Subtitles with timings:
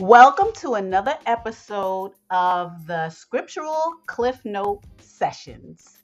[0.00, 5.98] Welcome to another episode of the Scriptural Cliff Note Sessions.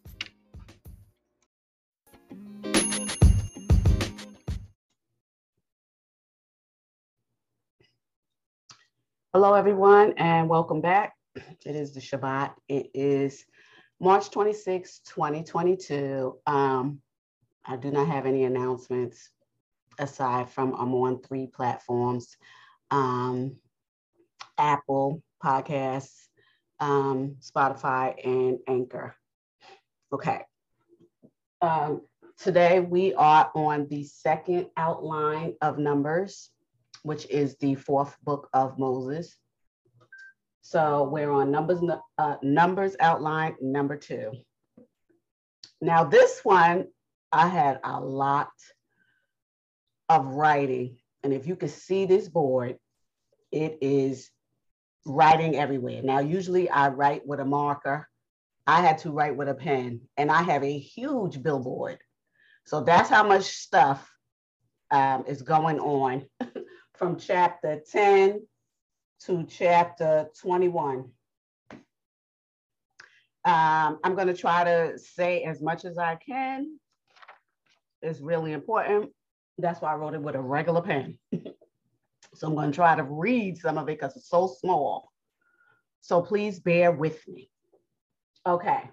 [9.32, 11.14] Hello, everyone, and welcome back.
[11.64, 12.52] It is the Shabbat.
[12.68, 13.46] It is
[13.98, 16.36] March 26, 2022.
[16.46, 17.00] Um,
[17.64, 19.30] I do not have any announcements
[19.98, 22.36] aside from I'm on three platforms
[22.90, 23.56] um,
[24.58, 26.28] Apple Podcasts,
[26.80, 29.14] um, Spotify, and Anchor.
[30.12, 30.42] Okay.
[31.60, 32.02] Um,
[32.38, 36.50] today we are on the second outline of Numbers
[37.06, 39.36] which is the fourth book of Moses.
[40.62, 41.78] So we're on Numbers,
[42.18, 44.32] uh, Numbers outline number two.
[45.80, 46.88] Now this one,
[47.30, 48.50] I had a lot
[50.08, 50.98] of writing.
[51.22, 52.76] And if you can see this board,
[53.52, 54.28] it is
[55.06, 56.02] writing everywhere.
[56.02, 58.08] Now, usually I write with a marker.
[58.66, 61.98] I had to write with a pen and I have a huge billboard.
[62.64, 64.10] So that's how much stuff
[64.90, 66.26] um, is going on
[66.96, 68.44] from chapter 10
[69.26, 71.10] to chapter 21.
[73.44, 76.80] Um, I'm going to try to say as much as I can.
[78.02, 79.10] It's really important.
[79.58, 81.18] That's why I wrote it with a regular pen.
[82.34, 85.12] so I'm going to try to read some of it because it's so small.
[86.00, 87.50] So please bear with me.
[88.46, 88.90] Okay.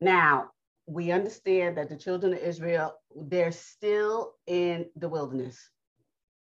[0.00, 0.50] Now,
[0.86, 5.58] we understand that the children of Israel, they're still in the wilderness.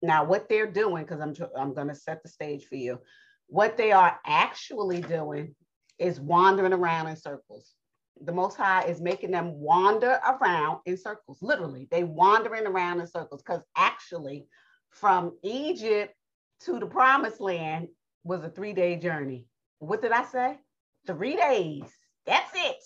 [0.01, 2.99] Now, what they're doing, because I'm, I'm going to set the stage for you,
[3.47, 5.55] what they are actually doing
[5.99, 7.73] is wandering around in circles.
[8.21, 11.39] The Most High is making them wander around in circles.
[11.41, 14.47] Literally, they wandering around in circles because actually,
[14.95, 16.15] from Egypt
[16.61, 17.89] to the Promised Land
[18.23, 19.45] was a three day journey.
[19.79, 20.57] What did I say?
[21.05, 21.83] Three days.
[22.25, 22.83] That's it.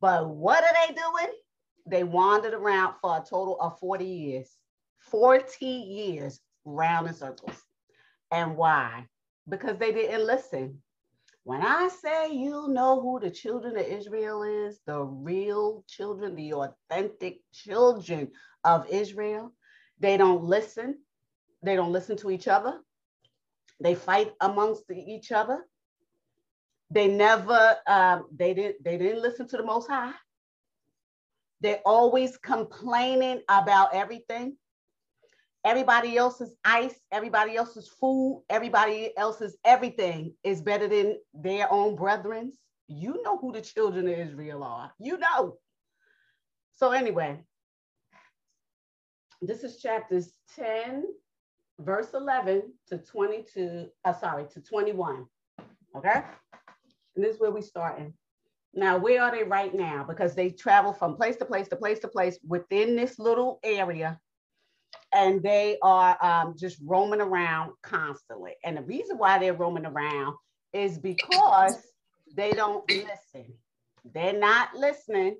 [0.00, 1.34] But what are they doing?
[1.86, 4.50] They wandered around for a total of 40 years.
[4.98, 7.62] 40 years round in circles.
[8.30, 9.06] And why?
[9.48, 10.82] Because they didn't listen.
[11.44, 16.52] When I say you know who the children of Israel is, the real children, the
[16.52, 18.32] authentic children
[18.64, 19.52] of Israel,
[20.00, 20.98] they don't listen.
[21.62, 22.80] They don't listen to each other.
[23.80, 25.64] They fight amongst each other.
[26.90, 30.12] They never, um, they didn't, they didn't listen to the Most High.
[31.60, 34.56] They're always complaining about everything
[35.64, 42.54] everybody else's ice, everybody else's food, everybody else's everything is better than their own brethrens.
[42.86, 44.92] You know who the children of Israel are.
[44.98, 45.58] You know.
[46.72, 47.44] So, anyway,
[49.40, 51.04] this is chapters 10,
[51.80, 55.26] verse 11 to 22, uh, sorry, to 21.
[55.96, 56.22] Okay.
[57.16, 58.14] And this is where we starting.
[58.74, 60.04] Now, where are they right now?
[60.06, 64.18] Because they travel from place to place to place to place within this little area
[65.14, 68.52] and they are um, just roaming around constantly.
[68.64, 70.36] And the reason why they're roaming around
[70.72, 71.78] is because
[72.34, 73.54] they don't listen.
[74.12, 75.36] They're not listening,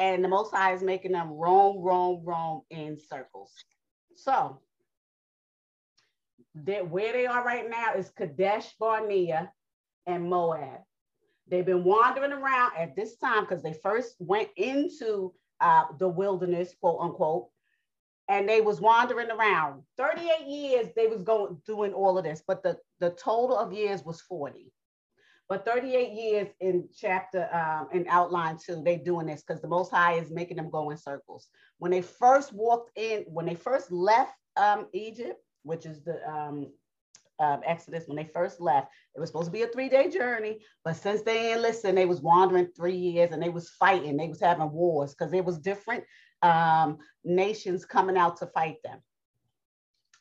[0.00, 3.52] and the Most High is making them roam, roam, roam in circles.
[4.16, 4.58] So,
[6.54, 9.52] that where they are right now is Kadesh Barnea
[10.06, 10.80] and Moab.
[11.48, 16.74] They've been wandering around at this time because they first went into uh, the wilderness,
[16.80, 17.48] quote unquote,
[18.28, 22.62] and they was wandering around 38 years they was going doing all of this but
[22.62, 24.72] the the total of years was 40
[25.50, 29.90] but 38 years in chapter um, in outline two they're doing this because the most
[29.90, 33.92] high is making them go in circles when they first walked in when they first
[33.92, 36.68] left um, egypt which is the um,
[37.40, 38.88] um, Exodus when they first left.
[39.16, 42.20] It was supposed to be a three-day journey, but since they didn't listen, they was
[42.20, 44.16] wandering three years and they was fighting.
[44.16, 46.04] They was having wars because it was different
[46.42, 48.98] um, nations coming out to fight them.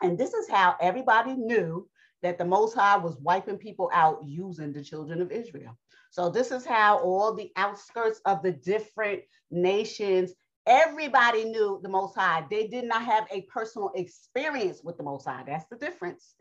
[0.01, 1.89] And this is how everybody knew
[2.21, 5.77] that the Most High was wiping people out using the children of Israel.
[6.11, 9.21] So this is how all the outskirts of the different
[9.51, 10.33] nations,
[10.65, 12.45] everybody knew the Most High.
[12.49, 15.43] They did not have a personal experience with the Most High.
[15.45, 16.35] That's the difference.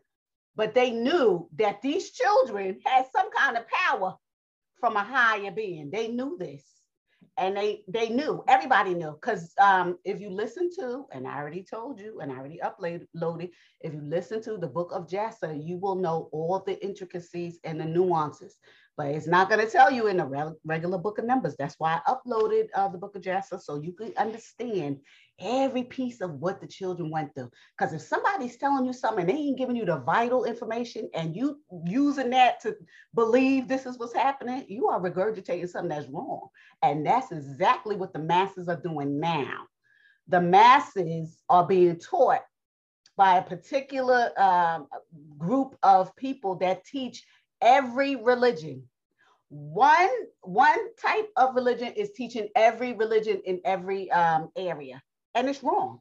[0.56, 4.16] But they knew that these children had some kind of power
[4.80, 5.90] from a higher being.
[5.90, 6.64] They knew this
[7.38, 11.62] and they they knew everybody knew because um, if you listen to and i already
[11.62, 13.50] told you and i already uploaded
[13.80, 17.80] if you listen to the book of jasher you will know all the intricacies and
[17.80, 18.56] the nuances
[18.98, 21.54] but it's not going to tell you in the re- regular book of numbers.
[21.56, 24.98] That's why I uploaded uh, the book of Jasher so you could understand
[25.40, 27.50] every piece of what the children went through.
[27.76, 31.36] Because if somebody's telling you something and they ain't giving you the vital information and
[31.36, 32.76] you using that to
[33.14, 36.48] believe this is what's happening, you are regurgitating something that's wrong.
[36.82, 39.66] And that's exactly what the masses are doing now.
[40.28, 42.42] The masses are being taught
[43.16, 44.86] by a particular um,
[45.36, 47.24] group of people that teach
[47.60, 48.88] every religion.
[49.48, 50.10] One,
[50.42, 55.02] one type of religion is teaching every religion in every um, area,
[55.34, 56.00] and it's wrong.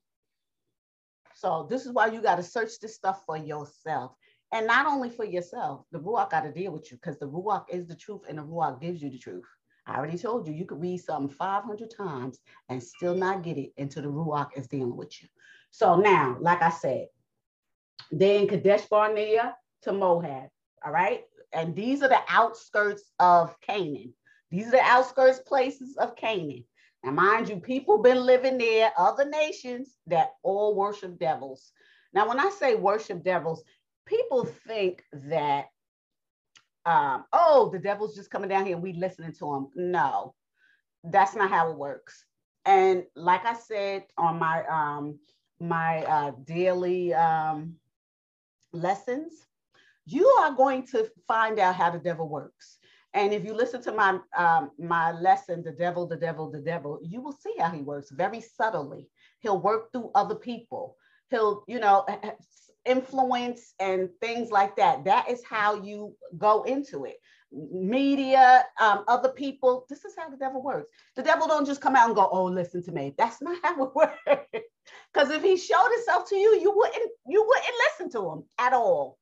[1.35, 4.13] So this is why you got to search this stuff for yourself.
[4.53, 7.65] And not only for yourself, the Ruach got to deal with you because the Ruach
[7.69, 9.43] is the truth and the Ruach gives you the truth.
[9.85, 12.39] I already told you, you could read something 500 times
[12.69, 15.27] and still not get it until the Ruach is dealing with you.
[15.71, 17.07] So now, like I said,
[18.11, 20.49] then Kadesh Barnea to Moab,
[20.85, 21.23] all right?
[21.53, 24.13] and these are the outskirts of Canaan.
[24.51, 26.63] These are the outskirts places of Canaan.
[27.11, 31.71] Mind you, people been living there, other nations that all worship devils.
[32.13, 33.63] Now, when I say worship devils,
[34.05, 35.65] people think that,
[36.85, 39.67] um, oh, the devil's just coming down here and we listening to him.
[39.75, 40.33] No,
[41.03, 42.25] that's not how it works.
[42.65, 45.19] And like I said on my um,
[45.59, 47.75] my uh, daily um,
[48.73, 49.33] lessons,
[50.05, 52.76] you are going to find out how the devil works.
[53.17, 56.99] And if you listen to my um, my lesson, the devil, the devil, the devil,
[57.01, 59.09] you will see how he works very subtly.
[59.39, 60.95] He'll work through other people.
[61.31, 62.05] He'll, you know,
[62.85, 65.03] influence and things like that.
[65.05, 67.15] That is how you go into it.
[67.51, 69.87] Media, um, other people.
[69.89, 70.91] This is how the devil works.
[71.15, 73.83] The devil don't just come out and go, "Oh, listen to me." That's not how
[73.83, 74.67] it works.
[75.11, 78.73] Because if he showed himself to you, you wouldn't you wouldn't listen to him at
[78.73, 79.17] all.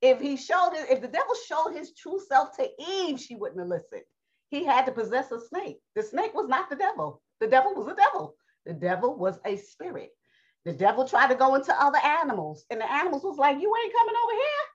[0.00, 3.60] If he showed it, if the devil showed his true self to Eve, she wouldn't
[3.60, 4.04] have listened.
[4.50, 5.80] He had to possess a snake.
[5.94, 7.20] The snake was not the devil.
[7.40, 8.34] The devil was a devil.
[8.64, 10.10] The devil was a spirit.
[10.64, 13.94] The devil tried to go into other animals, and the animals was like, "You ain't
[13.94, 14.66] coming over here."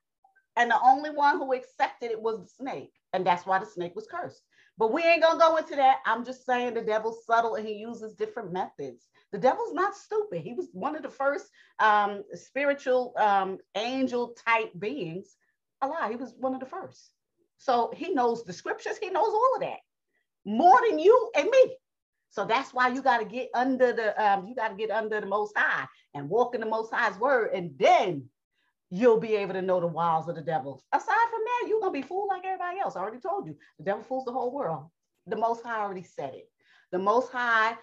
[0.55, 3.95] And the only one who accepted it was the snake, and that's why the snake
[3.95, 4.41] was cursed.
[4.77, 5.97] But we ain't gonna go into that.
[6.05, 9.07] I'm just saying the devil's subtle and he uses different methods.
[9.31, 10.41] The devil's not stupid.
[10.41, 11.47] He was one of the first
[11.79, 15.35] um, spiritual um, angel type beings
[15.81, 16.09] alive.
[16.09, 17.11] He was one of the first.
[17.57, 18.97] So he knows the scriptures.
[18.97, 19.79] He knows all of that
[20.45, 21.75] more than you and me.
[22.29, 25.19] So that's why you got to get under the um, you got to get under
[25.21, 28.27] the Most High and walk in the Most High's word, and then
[28.93, 30.83] you'll be able to know the wiles of the devil.
[30.91, 32.95] Aside from that, you're gonna be fooled like everybody else.
[32.95, 34.85] I already told you, the devil fools the whole world.
[35.25, 36.47] The Most High already said it.
[36.91, 37.75] The Most High,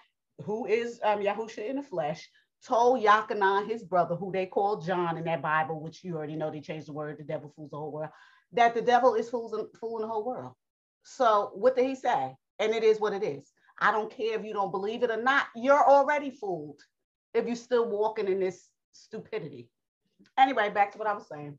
[0.45, 2.29] who is um, Yahusha in the flesh,
[2.65, 6.49] told Yachanan, his brother, who they called John in that Bible, which you already know
[6.49, 8.11] they changed the word, the devil fools the whole world,
[8.53, 10.53] that the devil is fooling, fooling the whole world.
[11.03, 12.33] So what did he say?
[12.59, 13.51] And it is what it is.
[13.77, 16.79] I don't care if you don't believe it or not, you're already fooled
[17.33, 19.69] if you're still walking in this stupidity.
[20.41, 21.57] Anyway, back to what I was saying.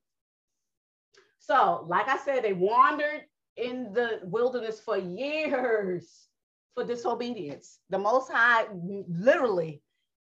[1.39, 3.23] So, like I said, they wandered
[3.57, 6.29] in the wilderness for years
[6.75, 7.79] for disobedience.
[7.91, 8.67] The Most High,
[9.09, 9.83] literally,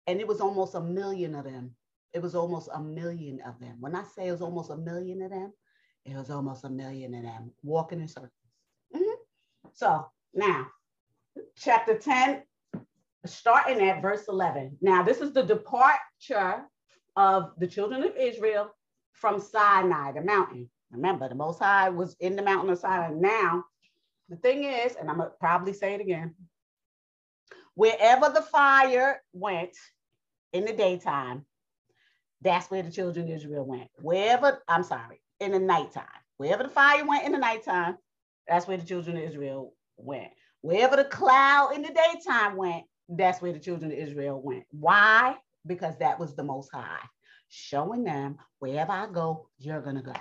[0.05, 1.75] and it was almost a million of them.
[2.13, 3.77] It was almost a million of them.
[3.79, 5.51] When I say it was almost a million of them,
[6.05, 8.31] it was almost a million of them walking in circles.
[8.95, 9.69] Mm-hmm.
[9.73, 10.67] So now,
[11.57, 12.43] chapter 10,
[13.25, 14.77] starting at verse 11.
[14.81, 16.63] Now, this is the departure
[17.17, 18.71] of the children of Israel
[19.13, 20.69] from Sinai, the mountain.
[20.91, 23.11] Remember, the Most High was in the mountain of Sinai.
[23.15, 23.65] Now,
[24.29, 26.35] the thing is, and I'm gonna probably say it again,
[27.75, 29.71] wherever the fire went
[30.53, 31.45] in the daytime,
[32.41, 33.89] that's where the children of Israel went.
[34.01, 36.05] Wherever, I'm sorry, in the nighttime.
[36.37, 37.97] Wherever the fire went in the nighttime,
[38.47, 40.31] that's where the children of Israel went.
[40.61, 44.65] Wherever the cloud in the daytime went, that's where the children of Israel went.
[44.71, 45.35] Why?
[45.67, 47.03] Because that was the most high,
[47.49, 50.13] showing them wherever I go, you're gonna go.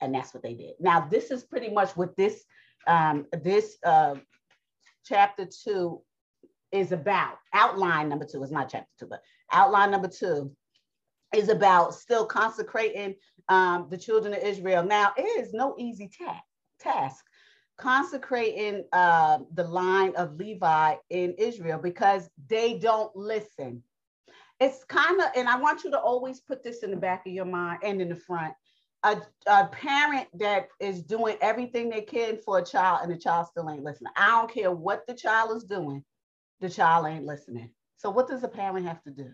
[0.00, 0.74] And that's what they did.
[0.80, 2.44] Now, this is pretty much what this
[2.86, 4.14] um, this uh,
[5.04, 6.02] chapter two
[6.72, 7.38] is about.
[7.52, 9.22] Outline number two is not chapter two, but
[9.52, 10.52] outline number two
[11.34, 13.14] is about still consecrating
[13.48, 14.82] um, the children of Israel.
[14.82, 16.42] Now, it is no easy ta-
[16.78, 17.24] task
[17.78, 23.82] consecrating uh, the line of Levi in Israel because they don't listen
[24.60, 27.32] it's kind of, and I want you to always put this in the back of
[27.32, 28.54] your mind and in the front.
[29.04, 33.46] A, a parent that is doing everything they can for a child and the child
[33.46, 34.12] still ain't listening.
[34.16, 36.04] I don't care what the child is doing,
[36.60, 37.70] the child ain't listening.
[37.96, 39.30] So what does a parent have to do?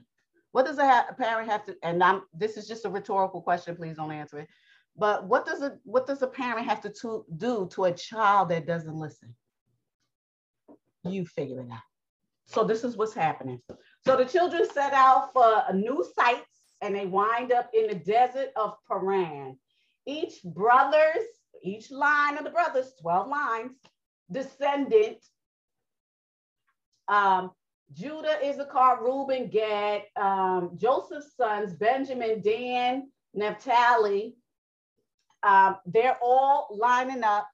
[0.52, 1.76] What does a, ha- a parent have to?
[1.82, 3.74] And I'm this is just a rhetorical question.
[3.74, 4.48] Please don't answer it.
[4.96, 8.50] But what does a what does a parent have to, to do to a child
[8.50, 9.34] that doesn't listen?
[11.02, 11.80] You figure it out.
[12.46, 13.60] So this is what's happening.
[14.06, 16.42] So the children set out for new sites
[16.82, 19.58] and they wind up in the desert of Paran.
[20.06, 21.24] Each brothers,
[21.62, 23.72] each line of the brothers, 12 lines,
[24.30, 25.24] descendant.
[27.08, 27.52] Um,
[27.94, 34.36] Judah, Issachar, Reuben, Gad, um, Joseph's sons, Benjamin, Dan, Naphtali.
[35.42, 37.48] Um, they're all lining up,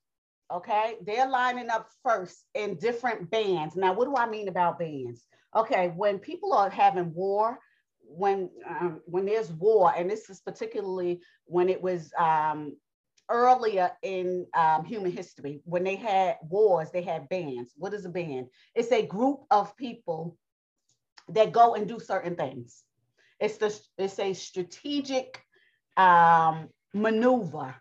[0.53, 0.97] okay?
[1.05, 3.77] They're lining up first in different bands.
[3.77, 5.25] Now, what do I mean about bands?
[5.55, 7.59] Okay, when people are having war,
[8.03, 12.77] when um, when there's war, and this is particularly when it was um,
[13.29, 17.73] earlier in um, human history, when they had wars, they had bands.
[17.77, 18.47] What is a band?
[18.75, 20.37] It's a group of people
[21.29, 22.83] that go and do certain things.
[23.39, 25.43] It's the it's a strategic
[25.97, 27.75] um, maneuver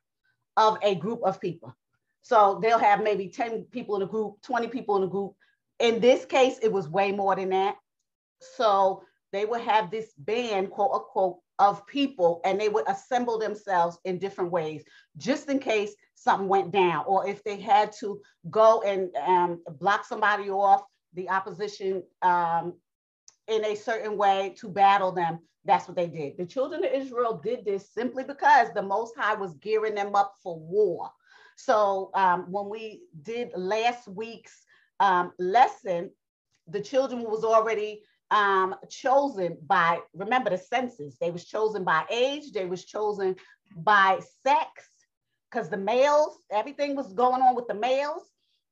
[0.57, 1.75] of a group of people.
[2.21, 5.33] So they'll have maybe 10 people in a group, 20 people in a group.
[5.79, 7.75] In this case, it was way more than that.
[8.55, 13.99] So they would have this band, quote unquote, of people and they would assemble themselves
[14.05, 14.83] in different ways
[15.17, 18.19] just in case something went down or if they had to
[18.49, 20.83] go and um, block somebody off
[21.13, 22.73] the opposition um,
[23.49, 27.41] in a certain way to battle them that's what they did the children of israel
[27.43, 31.11] did this simply because the most high was gearing them up for war
[31.57, 34.63] so um, when we did last week's
[34.99, 36.11] um, lesson
[36.67, 38.01] the children was already
[38.31, 43.35] um, chosen by, remember the census, they was chosen by age, they was chosen
[43.75, 44.87] by sex,
[45.49, 48.23] because the males, everything was going on with the males.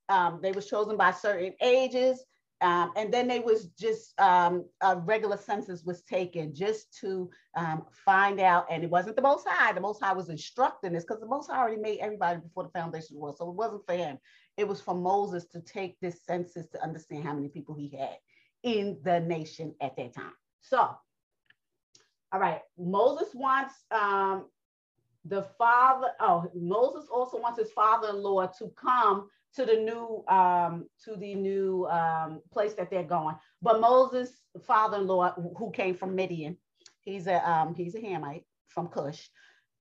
[0.10, 2.24] Um, they was chosen by certain ages.
[2.62, 7.86] Um, and then they was just um, a regular census was taken just to um,
[8.06, 9.74] find out, and it wasn't the Most High.
[9.74, 12.70] The Most High was instructing this because the Most High already made everybody before the
[12.70, 14.18] foundation world, so it wasn't for him.
[14.58, 18.18] It was for Moses to take this census to understand how many people he had
[18.64, 20.34] in the nation at that time.
[20.62, 20.90] So,
[22.32, 24.46] all right, Moses wants um,
[25.26, 31.16] the father, oh, Moses also wants his father-in-law to come to the new um, to
[31.16, 33.36] the new um, place that they're going.
[33.62, 36.58] But Moses' father-in-law, who came from Midian,
[37.02, 39.30] he's a um, he's a Hamite from Cush.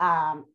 [0.01, 0.47] Um,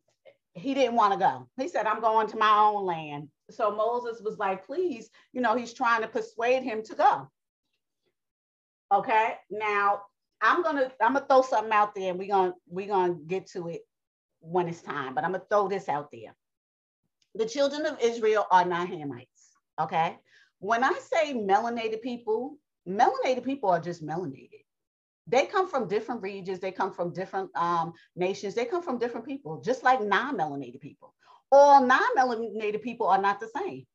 [0.54, 1.48] he didn't want to go.
[1.58, 5.56] He said, "I'm going to my own land." So Moses was like, "Please, you know,
[5.56, 7.30] he's trying to persuade him to go."
[8.92, 9.36] Okay.
[9.50, 10.02] Now
[10.42, 13.70] I'm gonna I'm gonna throw something out there and we're gonna we're gonna get to
[13.70, 13.82] it
[14.40, 16.36] when it's time, but I'm gonna throw this out there.
[17.36, 19.52] The children of Israel are not Hamites.
[19.80, 20.18] Okay.
[20.60, 24.64] When I say melanated people, melanated people are just melanated.
[25.28, 29.26] They come from different regions, they come from different um, nations, they come from different
[29.26, 31.14] people, just like non-melanated people.
[31.52, 33.86] All non-melanated people are not the same.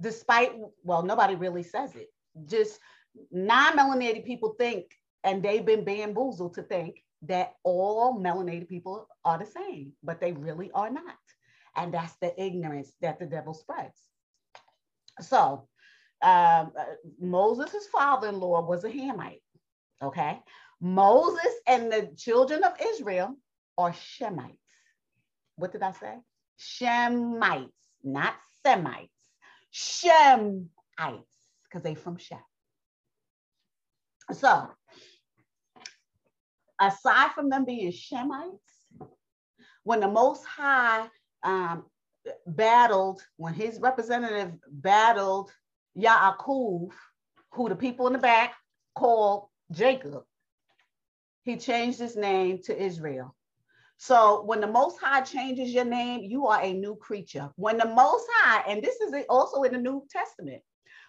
[0.00, 2.08] Despite, well, nobody really says it.
[2.46, 2.78] Just
[3.30, 4.86] non-melanated people think,
[5.24, 10.32] and they've been bamboozled to think that all melanated people are the same, but they
[10.32, 11.16] really are not.
[11.76, 14.00] And that's the ignorance that the devil spreads.
[15.20, 15.68] So
[16.22, 16.84] um, uh,
[17.20, 19.42] Moses' father-in-law was a Hamite.
[20.02, 20.38] Okay.
[20.80, 23.34] Moses and the children of Israel
[23.78, 24.58] are Shemites.
[25.56, 26.14] What did I say?
[26.58, 27.70] Shemites,
[28.02, 28.34] not
[28.64, 29.12] Semites.
[29.72, 30.68] Shemites,
[31.04, 32.38] because they from Shem.
[34.32, 34.68] So,
[36.80, 38.58] aside from them being Shemites,
[39.84, 41.06] when the Most High
[41.44, 41.84] um,
[42.46, 45.52] battled, when his representative battled
[45.96, 46.90] Yaakov,
[47.52, 48.54] who the people in the back
[48.96, 50.24] called Jacob,
[51.44, 53.35] he changed his name to Israel.
[53.98, 57.50] So when the Most High changes your name, you are a new creature.
[57.56, 60.62] When the Most High, and this is also in the New Testament,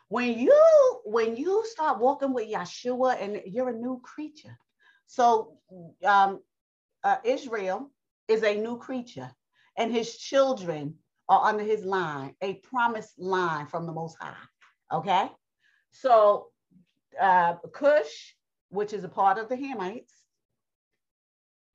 [0.10, 4.58] when you when you start walking with Yeshua and you're a new creature.
[5.06, 5.58] So
[6.06, 6.42] um,
[7.04, 7.92] uh, Israel
[8.28, 9.32] is a new creature,
[9.78, 10.96] and his children
[11.30, 14.34] are under his line, a promised line from the Most High.
[14.94, 15.30] Okay,
[15.92, 16.48] so
[17.20, 18.36] uh, Cush,
[18.70, 20.14] which is a part of the Hamites,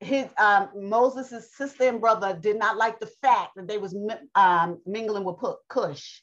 [0.03, 3.95] his um, Moses' sister and brother did not like the fact that they was
[4.35, 5.37] um, mingling with
[5.69, 6.21] Cush.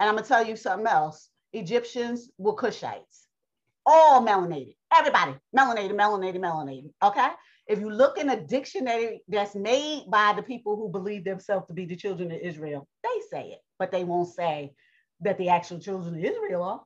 [0.00, 1.30] And I'm gonna tell you something else.
[1.52, 3.26] Egyptians were Cushites,
[3.86, 6.90] all melanated, everybody melanated, melanated, melanated.
[7.02, 7.28] Okay.
[7.66, 11.74] If you look in a dictionary that's made by the people who believe themselves to
[11.74, 14.72] be the children of Israel, they say it, but they won't say
[15.20, 16.82] that the actual children of Israel are,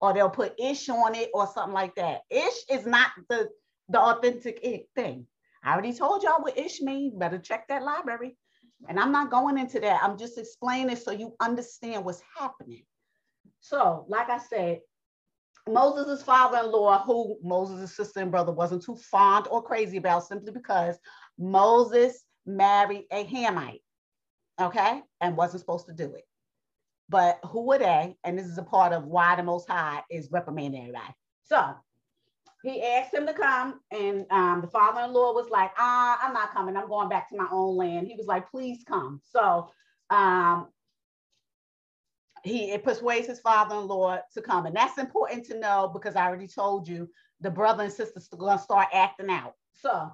[0.00, 2.22] or they'll put ish on it or something like that.
[2.30, 3.48] Ish is not the,
[3.88, 5.26] the authentic thing.
[5.64, 7.14] I already told y'all what ish means.
[7.14, 8.36] Better check that library.
[8.88, 10.02] And I'm not going into that.
[10.02, 12.84] I'm just explaining so you understand what's happening.
[13.60, 14.80] So, like I said,
[15.66, 20.98] Moses' father-in-law, who Moses' sister and brother wasn't too fond or crazy about simply because
[21.38, 23.82] Moses married a Hamite,
[24.60, 26.24] okay, and wasn't supposed to do it.
[27.08, 28.16] But who were they?
[28.24, 31.14] And this is a part of why the Most High is reprimanding everybody.
[31.44, 31.74] So
[32.64, 36.76] he asked him to come, and um, the father-in-law was like, "Ah, I'm not coming.
[36.76, 39.68] I'm going back to my own land." He was like, "Please come." So
[40.08, 40.68] um,
[42.42, 46.88] he persuades his father-in-law to come, and that's important to know because I already told
[46.88, 47.08] you
[47.42, 49.54] the brother and sisters are to start acting out.
[49.74, 50.10] So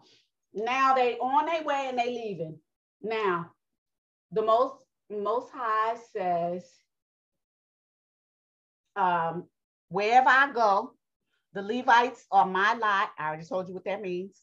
[0.52, 2.58] now they on their way and they leaving.
[3.00, 3.52] Now,
[4.32, 6.64] the most most high says,
[8.96, 9.44] um,
[9.88, 10.94] wherever I go,
[11.52, 13.10] the Levites are my lot.
[13.18, 14.42] I already told you what that means.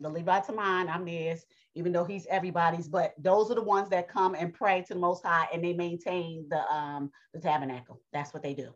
[0.00, 3.88] The Levites are mine, I'm theirs, even though he's everybody's, but those are the ones
[3.90, 8.00] that come and pray to the most high and they maintain the um the tabernacle.
[8.12, 8.74] That's what they do.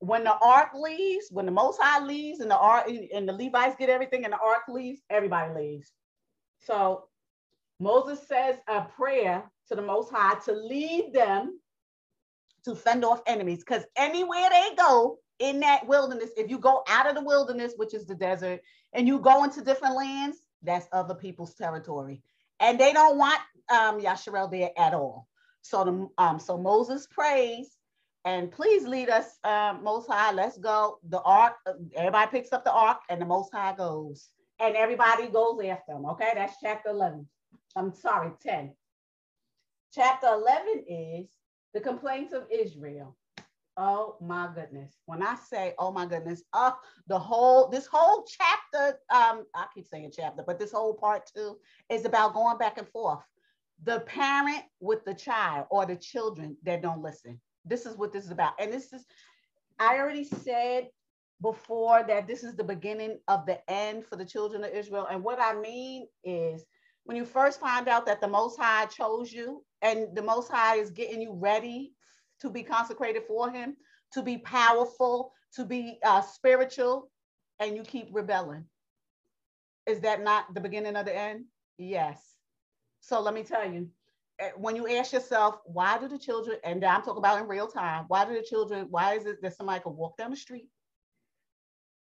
[0.00, 3.76] When the ark leaves, when the most high leaves and the ark and the Levites
[3.78, 5.92] get everything and the ark leaves, everybody leaves.
[6.60, 7.08] So
[7.80, 11.60] Moses says a prayer to the most high to lead them
[12.64, 17.08] to fend off enemies because anywhere they go, in that wilderness, if you go out
[17.08, 18.60] of the wilderness, which is the desert,
[18.92, 22.22] and you go into different lands, that's other people's territory.
[22.60, 23.40] And they don't want
[23.70, 25.28] um, Yasharel there at all.
[25.62, 27.76] So, the, um, so Moses prays,
[28.24, 30.32] and please lead us, uh, Most High.
[30.32, 30.98] Let's go.
[31.08, 31.54] The ark,
[31.94, 34.28] everybody picks up the ark, and the Most High goes,
[34.58, 36.06] and everybody goes after them.
[36.06, 37.26] Okay, that's chapter 11.
[37.76, 38.74] I'm sorry, 10.
[39.94, 41.26] Chapter 11 is
[41.74, 43.16] the complaints of Israel.
[43.80, 44.98] Oh my goodness.
[45.06, 46.72] When I say, oh my goodness, uh,
[47.06, 51.58] the whole, this whole chapter, um, I keep saying chapter, but this whole part two
[51.88, 53.20] is about going back and forth.
[53.84, 57.40] The parent with the child or the children that don't listen.
[57.64, 58.54] This is what this is about.
[58.58, 59.06] And this is,
[59.78, 60.88] I already said
[61.40, 65.06] before that this is the beginning of the end for the children of Israel.
[65.08, 66.64] And what I mean is
[67.04, 70.78] when you first find out that the Most High chose you and the Most High
[70.78, 71.92] is getting you ready
[72.40, 73.76] to be consecrated for him,
[74.12, 77.10] to be powerful, to be uh, spiritual,
[77.58, 78.64] and you keep rebelling.
[79.86, 81.44] Is that not the beginning of the end?
[81.78, 82.20] Yes.
[83.00, 83.88] So let me tell you,
[84.38, 87.68] eh, when you ask yourself, why do the children, and I'm talking about in real
[87.68, 90.68] time, why do the children, why is it that somebody could walk down the street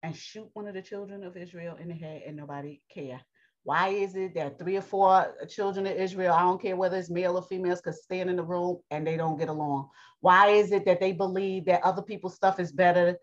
[0.01, 3.21] and shoot one of the children of Israel in the head and nobody care?
[3.63, 7.09] Why is it that three or four children of Israel, I don't care whether it's
[7.09, 9.89] male or females, could stand in the room and they don't get along?
[10.19, 13.17] Why is it that they believe that other people's stuff is better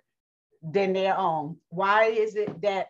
[0.62, 1.58] than their own?
[1.68, 2.88] Why is it that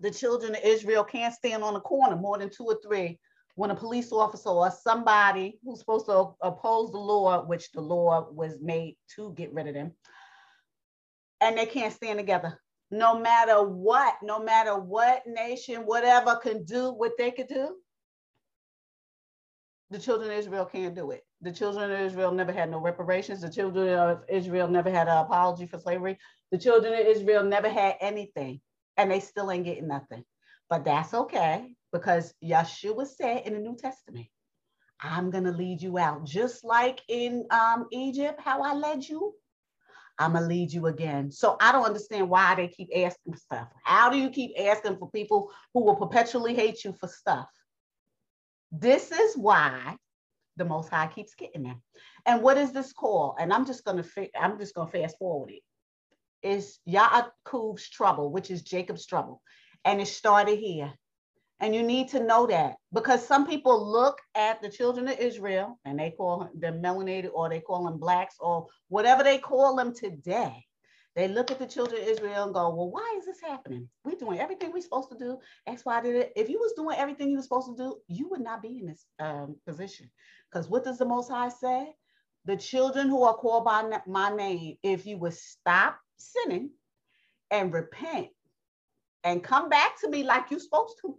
[0.00, 3.18] the children of Israel can't stand on a corner more than two or three
[3.54, 8.28] when a police officer or somebody who's supposed to oppose the law, which the law
[8.32, 9.92] was made to get rid of them,
[11.40, 12.60] and they can't stand together?
[12.90, 17.76] No matter what, no matter what nation, whatever can do what they could do,
[19.90, 21.24] the children of Israel can't do it.
[21.42, 23.40] The children of Israel never had no reparations.
[23.40, 26.18] The children of Israel never had an apology for slavery.
[26.50, 28.60] The children of Israel never had anything,
[28.96, 30.24] and they still ain't getting nothing.
[30.68, 34.26] But that's okay because Yeshua said in the New Testament,
[35.00, 36.24] I'm going to lead you out.
[36.24, 39.34] Just like in um, Egypt, how I led you,
[40.18, 41.30] I'm gonna lead you again.
[41.30, 43.68] So I don't understand why they keep asking stuff.
[43.84, 47.48] How do you keep asking for people who will perpetually hate you for stuff?
[48.72, 49.96] This is why
[50.56, 51.82] the Most High keeps getting them.
[52.24, 53.36] And what is this called?
[53.38, 54.04] And I'm just gonna
[54.38, 55.62] I'm just gonna fast forward it.
[56.42, 59.42] It's Yaakov's trouble, which is Jacob's trouble,
[59.84, 60.92] and it started here.
[61.60, 65.78] And you need to know that because some people look at the children of Israel
[65.86, 69.94] and they call them melanated or they call them blacks or whatever they call them
[69.94, 70.66] today.
[71.14, 73.88] They look at the children of Israel and go, well, why is this happening?
[74.04, 75.38] We're doing everything we're supposed to do.
[75.66, 76.32] X, Y, did it.
[76.36, 78.86] If you was doing everything you were supposed to do, you would not be in
[78.86, 80.10] this um, position.
[80.52, 81.94] Because what does the Most High say?
[82.44, 86.70] The children who are called by my name, if you would stop sinning
[87.50, 88.28] and repent
[89.24, 91.16] and come back to me like you're supposed to,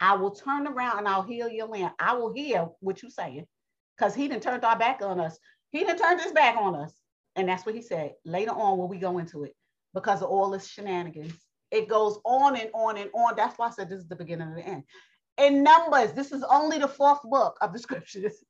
[0.00, 1.92] I will turn around and I'll heal your land.
[1.98, 3.46] I will hear what you're saying
[3.96, 5.38] because he didn't turn our back on us.
[5.70, 6.92] He didn't turn his back on us.
[7.36, 9.54] And that's what he said later on when we go into it
[9.92, 11.34] because of all this shenanigans.
[11.70, 13.34] It goes on and on and on.
[13.36, 14.84] That's why I said this is the beginning of the end.
[15.38, 18.44] In Numbers, this is only the fourth book of the scriptures.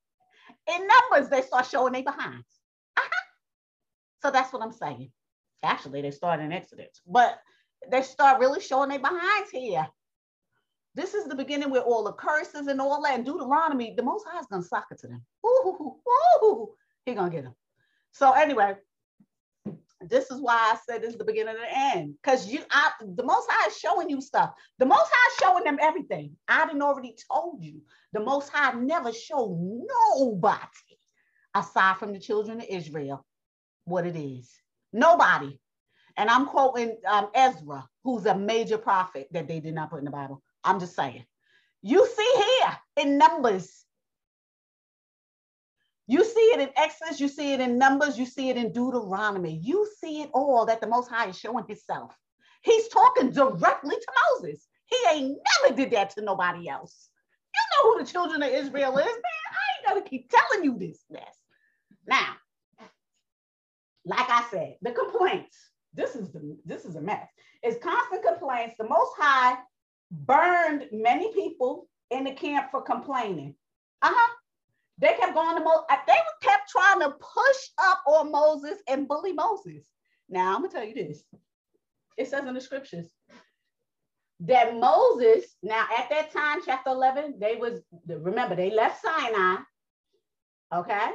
[0.68, 2.46] In Numbers, they start showing their behinds.
[2.96, 3.24] Uh-huh.
[4.22, 5.10] So that's what I'm saying.
[5.62, 7.38] Actually, they start in Exodus, but
[7.90, 9.86] they start really showing their behinds here.
[10.94, 13.14] This is the beginning with all the curses and all that.
[13.14, 15.22] And Deuteronomy, the Most High is going to sock it to them.
[15.44, 16.00] Ooh,
[16.42, 16.68] ooh,
[17.04, 17.54] he going to get them.
[18.12, 18.74] So anyway,
[20.00, 22.14] this is why I said this is the beginning of the end.
[22.22, 24.52] Because you, I, the Most High is showing you stuff.
[24.78, 26.36] The Most High is showing them everything.
[26.46, 27.80] I didn't already told you.
[28.12, 29.58] The Most High never showed
[30.16, 30.68] nobody
[31.54, 33.24] aside from the children of Israel
[33.84, 34.50] what it is.
[34.92, 35.58] Nobody.
[36.16, 40.04] And I'm quoting um, Ezra, who's a major prophet that they did not put in
[40.04, 40.42] the Bible.
[40.64, 41.24] I'm just saying.
[41.82, 43.84] You see here in Numbers.
[46.06, 49.58] You see it in Exodus, you see it in Numbers, you see it in Deuteronomy.
[49.62, 52.14] You see it all that the Most High is showing Himself.
[52.62, 54.66] He's talking directly to Moses.
[54.86, 57.08] He ain't never did that to nobody else.
[57.54, 59.14] You know who the children of Israel is, man.
[59.14, 61.36] I ain't gonna keep telling you this mess.
[62.06, 62.34] Now,
[64.04, 65.56] like I said, the complaints.
[65.94, 67.28] This is the this is a mess.
[67.62, 68.74] It's constant complaints.
[68.78, 69.56] The Most High
[70.26, 73.54] burned many people in the camp for complaining.
[74.02, 74.34] Uh-huh.
[74.98, 75.84] They kept going to Moses.
[76.06, 79.84] They kept trying to push up on Moses and bully Moses.
[80.28, 81.24] Now I'm gonna tell you this.
[82.16, 83.08] It says in the scriptures
[84.40, 89.56] that Moses, now at that time, chapter 11, they was remember they left Sinai,
[90.74, 91.08] okay,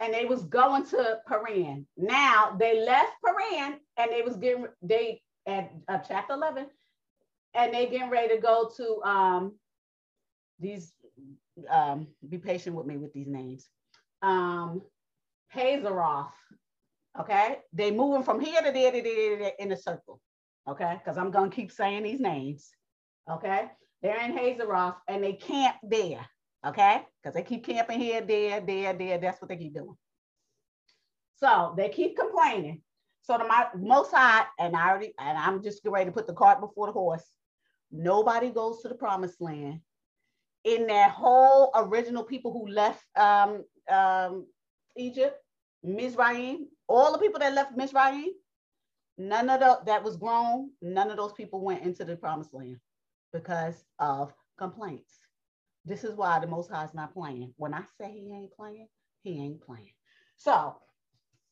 [0.00, 1.86] and they was going to Paran.
[1.96, 6.66] Now they left Paran and they was getting they at uh, chapter 11
[7.54, 9.54] and they getting ready to go to um,
[10.58, 10.92] these,
[11.70, 13.68] um, be patient with me with these names.
[14.22, 14.82] Um,
[15.54, 16.32] Hazeroth,
[17.20, 17.58] okay?
[17.72, 20.20] They moving from here to there to there, to there in a circle,
[20.68, 20.98] okay?
[21.02, 22.70] Because I'm gonna keep saying these names,
[23.30, 23.70] okay?
[24.02, 26.26] They're in Hazeroth and they camp there,
[26.66, 27.02] okay?
[27.22, 29.18] Because they keep camping here, there, there, there.
[29.18, 29.96] That's what they keep doing.
[31.36, 32.82] So they keep complaining.
[33.22, 36.34] So the my, most high, and I already, and I'm just ready to put the
[36.34, 37.24] cart before the horse.
[37.96, 39.80] Nobody goes to the promised land.
[40.64, 44.46] In that whole original people who left um, um,
[44.96, 45.36] Egypt,
[45.84, 48.30] Mizraim, all the people that left Mizraim,
[49.16, 52.78] none of the, that was grown, none of those people went into the promised land
[53.32, 55.12] because of complaints.
[55.84, 57.52] This is why the Most High is not playing.
[57.58, 58.88] When I say he ain't playing,
[59.22, 59.92] he ain't playing.
[60.36, 60.74] So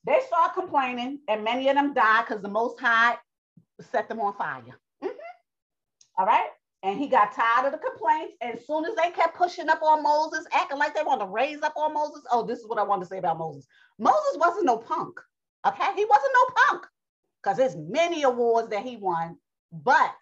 [0.05, 3.17] they start complaining, and many of them die because the Most High
[3.93, 4.79] set them on fire.
[6.19, 6.49] All right.
[6.83, 8.35] And he got tired of the complaints.
[8.41, 11.63] As soon as they kept pushing up on Moses, acting like they want to raise
[11.63, 12.25] up on Moses.
[12.31, 13.67] Oh, this is what I want to say about Moses.
[13.99, 15.19] Moses wasn't no punk.
[15.67, 15.93] Okay.
[15.95, 16.87] He wasn't no punk
[17.43, 19.37] because there's many awards that he won,
[19.73, 20.17] but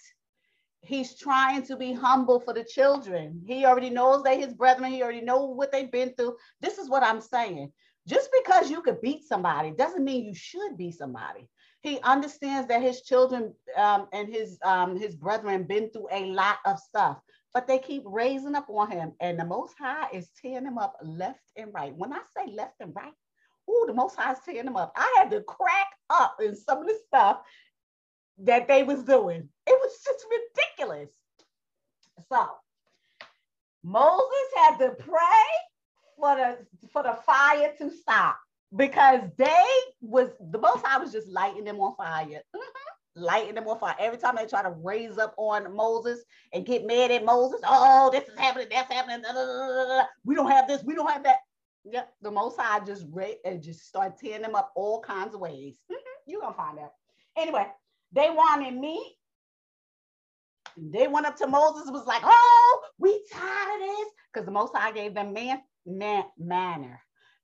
[0.83, 3.43] he's trying to be humble for the children.
[3.47, 4.91] He already knows they his brethren.
[4.91, 6.37] He already know what they've been through.
[6.61, 7.73] This is what I'm saying.
[8.07, 11.49] Just because you could beat somebody doesn't mean you should be somebody.
[11.83, 16.59] He understands that his children um, and his um, his brethren been through a lot
[16.67, 17.19] of stuff,
[17.55, 20.97] but they keep raising up on him, and the Most High is tearing them up
[21.03, 21.95] left and right.
[21.97, 23.15] When I say left and right,
[23.69, 24.93] oh, the Most High is tearing them up.
[24.95, 27.41] I had to crack up in some of the stuff
[28.39, 29.49] that they was doing.
[29.67, 31.09] It was just ridiculous.
[32.29, 32.47] So
[33.83, 35.47] Moses had to pray
[36.19, 36.59] for the
[36.93, 38.39] for the fire to stop
[38.77, 39.65] because they
[40.01, 42.25] was the most I was just lighting them on fire.
[42.27, 42.67] Mm-hmm.
[43.17, 43.97] Lighting them on fire.
[43.99, 48.11] Every time they try to raise up on Moses and get mad at Moses, oh,
[48.13, 49.23] this is happening, that's happening.
[49.23, 51.39] Da, da, da, we don't have this, we don't have that.
[51.85, 55.41] Yeah, the most high just read and just start tearing them up all kinds of
[55.41, 55.79] ways.
[55.91, 56.31] Mm-hmm.
[56.31, 56.93] You're gonna find out.
[57.37, 57.67] Anyway,
[58.13, 59.17] they wanted me.
[60.77, 64.09] They went up to Moses, was like, oh, we tired of this.
[64.33, 67.01] Because the most high gave them man, man manna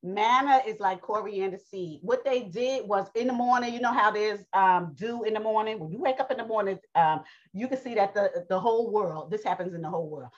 [0.06, 1.98] Manna is like coriander seed.
[2.02, 5.40] What they did was in the morning, you know how there's um, dew in the
[5.40, 5.80] morning.
[5.80, 8.90] When you wake up in the morning, um, you can see that the, the whole
[8.92, 10.30] world, this happens in the whole world.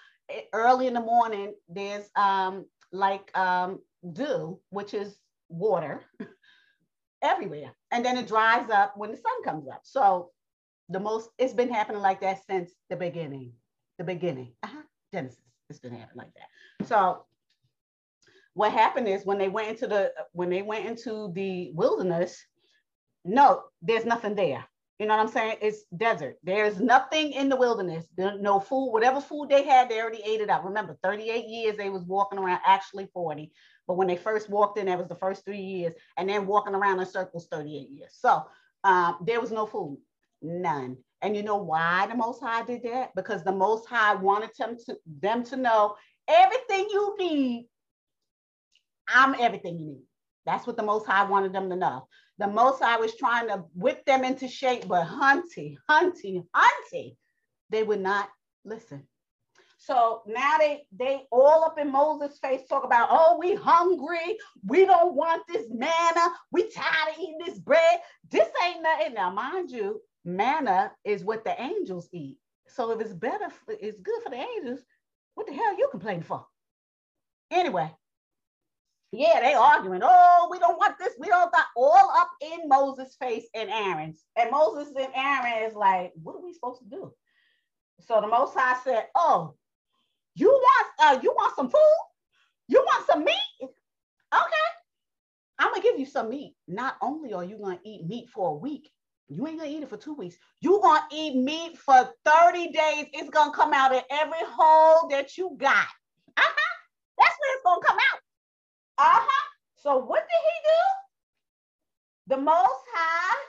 [0.53, 3.81] Early in the morning, there's um, like um,
[4.13, 5.19] dew, which is
[5.51, 6.03] water
[7.23, 7.73] everywhere.
[7.91, 9.81] And then it dries up when the sun comes up.
[9.85, 10.31] So
[10.89, 13.53] the most, it's been happening like that since the beginning,
[13.99, 14.83] the beginning, uh-huh.
[15.13, 16.87] Genesis, it's been happening like that.
[16.87, 17.25] So
[18.59, 22.45] what happened is when they went into the when they went into the wilderness,
[23.25, 24.67] no, there's nothing there.
[24.99, 25.59] You know what I'm saying?
[25.63, 26.39] It's desert.
[26.43, 28.07] There's nothing in the wilderness.
[28.17, 28.91] No food.
[28.91, 30.65] Whatever food they had, they already ate it up.
[30.65, 33.53] Remember, 38 years they was walking around, actually 40.
[33.87, 35.95] But when they first walked in, that was the first three years.
[36.17, 38.11] And then walking around in circles 38 years.
[38.19, 38.43] So
[38.83, 40.01] um, there was no food,
[40.43, 40.97] none.
[41.23, 43.15] And you know why the Most High did that?
[43.15, 45.95] Because the Most High wanted them to, them to know
[46.27, 47.69] everything you need
[49.09, 50.05] I'm everything you need.
[50.47, 52.09] That's what the Most High wanted them to know.
[52.39, 57.17] The Most High was trying to whip them into shape, but hunty, hunty, hunty,
[57.71, 58.29] they would not
[58.65, 59.07] listen.
[59.79, 64.85] So now they they all up in Moses' face talk about, oh, we hungry, we
[64.85, 68.01] don't want this manna, we tired of eating this bread.
[68.31, 69.15] This ain't nothing.
[69.15, 72.39] Now, mind you, manna is what the angels eat.
[72.67, 74.81] So if it's better, it's good for the angels.
[75.35, 76.45] What the hell you complaining for?
[77.51, 77.91] Anyway,
[79.13, 80.03] yeah, they arguing.
[80.05, 81.15] Oh, we don't want this.
[81.19, 84.25] We don't got all up in Moses' face and Aaron's.
[84.37, 87.13] And Moses and Aaron is like, what are we supposed to do?
[88.07, 89.55] So the Most High said, "Oh,
[90.35, 91.99] you want uh, you want some food?
[92.69, 93.37] You want some meat?
[94.19, 94.69] Okay,
[95.59, 96.55] I'm gonna give you some meat.
[96.69, 98.91] Not only are you gonna eat meat for a week,
[99.29, 100.37] you ain't gonna eat it for two weeks.
[100.61, 103.07] You gonna eat meat for 30 days.
[103.13, 105.87] It's gonna come out of every hole that you got.
[106.37, 106.75] Uh-huh.
[107.19, 108.21] That's where it's gonna come out.
[108.99, 109.49] Uh-huh.
[109.77, 112.37] So what did he do?
[112.37, 113.49] The Most High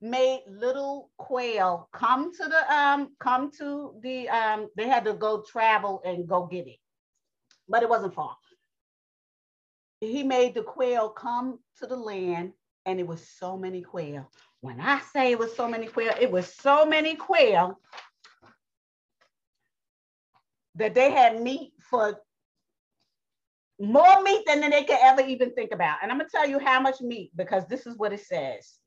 [0.00, 5.42] made little quail come to the um come to the um they had to go
[5.42, 6.76] travel and go get it
[7.68, 8.36] but it wasn't far
[10.00, 12.52] he made the quail come to the land
[12.84, 16.30] and it was so many quail when i say it was so many quail it
[16.30, 17.80] was so many quail
[20.74, 22.20] that they had meat for
[23.78, 26.58] more meat than they could ever even think about and i'm going to tell you
[26.58, 28.78] how much meat because this is what it says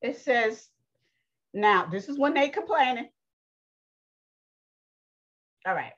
[0.00, 0.68] it says,
[1.52, 3.08] now this is when they complaining.
[5.66, 5.92] All right.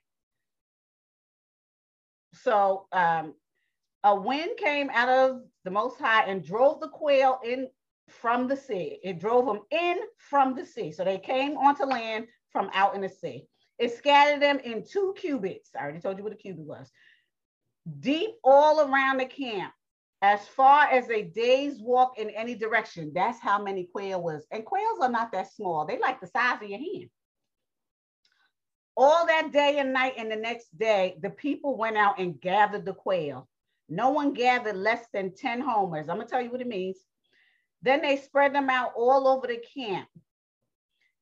[2.34, 3.34] So um,
[4.04, 7.68] a wind came out of the Most High and drove the quail in
[8.08, 8.98] from the sea.
[9.04, 10.92] It drove them in from the sea.
[10.92, 13.46] So they came onto land from out in the sea.
[13.78, 15.70] It scattered them in two cubits.
[15.78, 16.90] I already told you what a cubit was.
[18.00, 19.72] Deep all around the camp
[20.22, 23.12] as far as a day's walk in any direction.
[23.14, 24.46] That's how many quail was.
[24.50, 25.86] And quails are not that small.
[25.86, 27.10] They like the size of your hand.
[28.96, 32.84] All that day and night and the next day, the people went out and gathered
[32.84, 33.48] the quail.
[33.88, 36.08] No one gathered less than 10 homers.
[36.08, 36.98] I'm going to tell you what it means.
[37.82, 40.06] Then they spread them out all over the camp.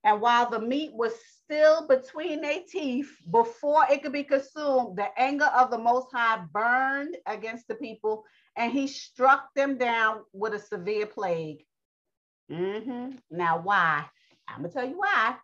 [0.04, 5.08] And while the meat was still between their teeth before it could be consumed, the
[5.16, 8.24] anger of the Most High burned against the people
[8.56, 11.64] and he struck them down with a severe plague.
[12.50, 13.16] Mm-hmm.
[13.30, 14.04] Now, why?
[14.48, 15.36] I'm gonna tell you why.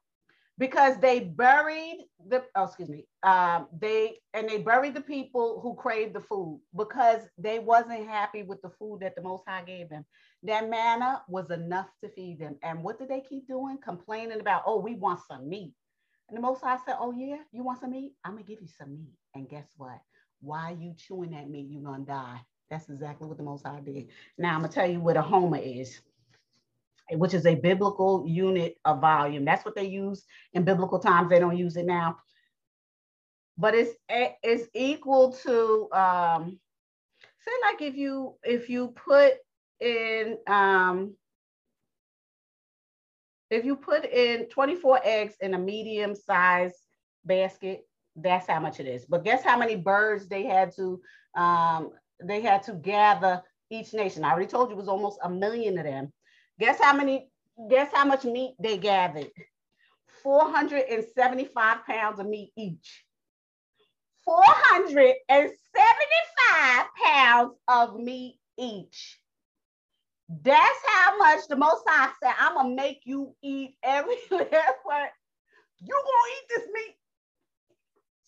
[0.56, 5.74] Because they buried the oh, excuse me, um, they and they buried the people who
[5.74, 9.88] craved the food because they wasn't happy with the food that the Most High gave
[9.88, 10.04] them.
[10.44, 12.57] That manna was enough to feed them.
[12.62, 13.78] And what did they keep doing?
[13.83, 15.72] Complaining about, oh, we want some meat.
[16.28, 18.12] And the Most High said, oh yeah, you want some meat?
[18.24, 19.14] I'm gonna give you some meat.
[19.35, 19.98] And guess what?
[20.40, 21.68] Why you chewing that meat?
[21.70, 22.40] You're gonna die.
[22.70, 24.09] That's exactly what the Most High did.
[24.38, 26.00] Now I'm gonna tell you what a homer is,
[27.12, 29.44] which is a biblical unit of volume.
[29.44, 31.30] That's what they use in biblical times.
[31.30, 32.18] They don't use it now,
[33.57, 36.59] but it's it's equal to um,
[37.38, 39.35] say like if you if you put
[39.80, 41.14] in um,
[43.50, 46.74] if you put in 24 eggs in a medium size
[47.24, 49.06] basket, that's how much it is.
[49.06, 51.00] But guess how many birds they had to
[51.37, 51.90] um,
[52.22, 54.24] they had to gather each nation.
[54.24, 56.12] I already told you it was almost a million of them.
[56.58, 57.30] Guess how many,
[57.68, 59.30] guess how much meat they gathered?
[60.22, 63.04] 475 pounds of meat each.
[64.24, 69.18] 475 pounds of meat each.
[70.28, 75.06] That's how much the Most High said, I'm gonna make you eat every last one.
[75.80, 76.96] You gonna eat this meat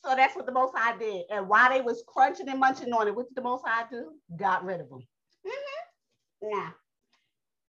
[0.06, 1.24] so that's what the Most High did.
[1.30, 4.12] And while they was crunching and munching on it, what did the Most High do?
[4.36, 5.00] Got rid of them.
[5.44, 6.50] Mm-hmm.
[6.50, 6.74] Now,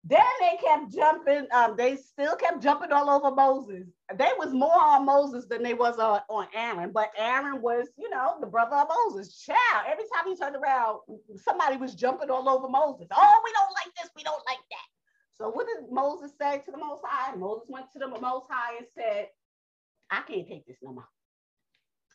[0.07, 1.47] then they kept jumping.
[1.51, 3.87] Um, they still kept jumping all over Moses.
[4.15, 6.91] They was more on Moses than they was on, on Aaron.
[6.93, 9.39] But Aaron was, you know, the brother of Moses.
[9.39, 9.87] Child.
[9.89, 10.99] Every time he turned around,
[11.43, 13.07] somebody was jumping all over Moses.
[13.17, 14.11] Oh, we don't like this.
[14.15, 14.89] We don't like that.
[15.37, 17.35] So what did Moses say to the Most High?
[17.35, 19.29] Moses went to the Most High and said,
[20.11, 21.09] I can't take this no more.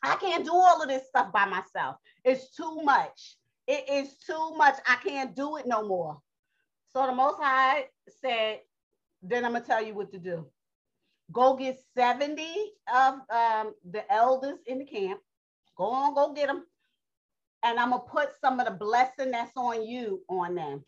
[0.02, 1.96] I can't do all of this stuff by myself.
[2.24, 3.36] It's too much.
[3.66, 4.76] It is too much.
[4.88, 6.20] I can't do it no more.
[6.94, 7.84] So the Most High
[8.20, 8.60] said,
[9.22, 10.46] then I'm going to tell you what to do.
[11.32, 12.42] Go get 70
[12.92, 15.20] of um, the elders in the camp.
[15.76, 16.64] Go on, go get them.
[17.62, 20.84] And I'm going to put some of the blessing that's on you on them.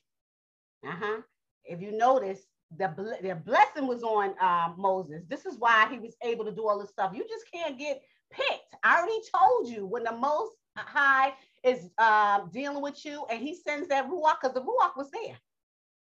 [0.86, 1.20] Uh-huh.
[1.64, 2.40] If you notice,
[2.76, 2.88] the,
[3.22, 5.22] the blessing was on uh, Moses.
[5.28, 7.12] This is why he was able to do all this stuff.
[7.14, 8.74] You just can't get picked.
[8.82, 13.54] I already told you when the most high is uh, dealing with you and he
[13.54, 15.38] sends that ruach because the ruach was there.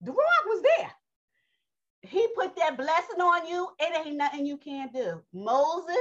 [0.01, 0.91] The ruach was there.
[2.01, 3.67] He put that blessing on you.
[3.79, 5.21] It ain't nothing you can't do.
[5.33, 5.97] Moses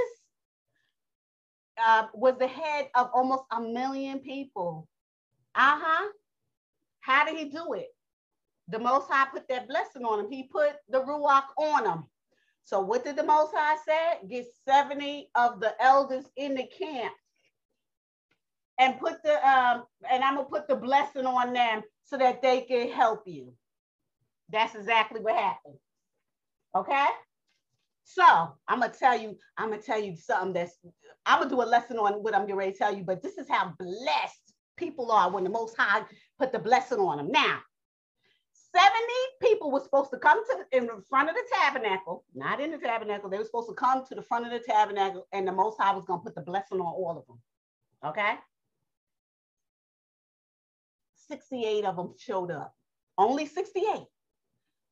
[1.85, 4.89] uh, was the head of almost a million people.
[5.55, 6.09] Uh huh.
[7.01, 7.89] How did he do it?
[8.69, 10.31] The Most High put that blessing on him.
[10.31, 12.05] He put the Ruach on him.
[12.65, 14.27] So what did the Most High say?
[14.29, 17.15] Get 70 of the elders in the camp
[18.79, 22.61] and put the um and I'm gonna put the blessing on them so that they
[22.63, 23.55] can help you.
[24.51, 25.77] That's exactly what happened.
[26.75, 27.07] Okay.
[28.05, 30.77] So I'm gonna tell you, I'm gonna tell you something that's
[31.27, 33.37] I'm gonna do a lesson on what I'm getting ready to tell you, but this
[33.37, 36.03] is how blessed people are when the most high
[36.39, 37.31] put the blessing on them.
[37.31, 37.59] Now,
[38.75, 38.91] 70
[39.43, 42.79] people were supposed to come to in the front of the tabernacle, not in the
[42.79, 43.29] tabernacle.
[43.29, 45.95] They were supposed to come to the front of the tabernacle, and the most high
[45.95, 47.41] was gonna put the blessing on all of them.
[48.11, 48.37] Okay.
[51.29, 52.75] 68 of them showed up.
[53.19, 54.07] Only 68.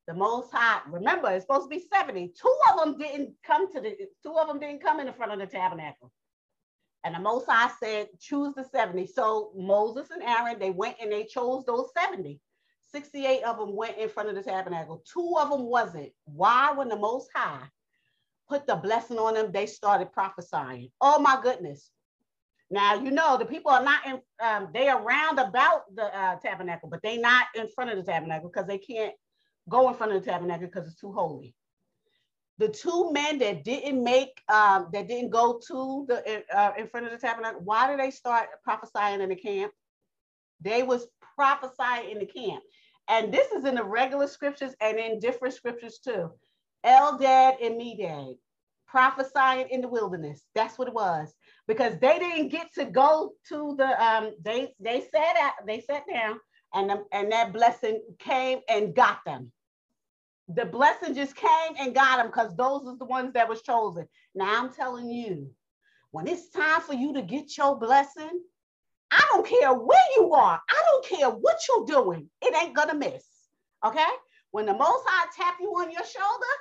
[0.06, 2.32] The most high, remember, it's supposed to be 70.
[2.40, 5.32] Two of them didn't come to the, two of them didn't come in the front
[5.32, 6.12] of the tabernacle.
[7.04, 9.06] And the most high said, choose the 70.
[9.08, 12.40] So Moses and Aaron, they went and they chose those 70.
[12.92, 15.02] 68 of them went in front of the tabernacle.
[15.12, 16.10] Two of them wasn't.
[16.24, 16.72] Why?
[16.72, 17.62] When the most high
[18.48, 20.90] put the blessing on them, they started prophesying.
[21.00, 21.90] Oh my goodness.
[22.70, 24.20] Now you know the people are not in.
[24.44, 28.10] Um, they are round about the uh, tabernacle, but they not in front of the
[28.10, 29.14] tabernacle because they can't
[29.68, 31.54] go in front of the tabernacle because it's too holy.
[32.58, 37.06] The two men that didn't make, um, that didn't go to the uh, in front
[37.06, 39.72] of the tabernacle, why did they start prophesying in the camp?
[40.62, 42.62] They was prophesying in the camp,
[43.08, 46.30] and this is in the regular scriptures and in different scriptures too.
[46.84, 48.38] Eldad and Medad
[48.86, 50.46] prophesying in the wilderness.
[50.54, 51.34] That's what it was
[51.66, 56.04] because they didn't get to go to the um they they sat out they sat
[56.10, 56.40] down
[56.72, 59.52] and the, and that blessing came and got them
[60.48, 64.06] the blessing just came and got them because those are the ones that was chosen
[64.34, 65.50] now i'm telling you
[66.12, 68.40] when it's time for you to get your blessing
[69.10, 72.94] i don't care where you are i don't care what you're doing it ain't gonna
[72.94, 73.24] miss
[73.84, 74.04] okay
[74.52, 76.54] when the most high tap you on your shoulder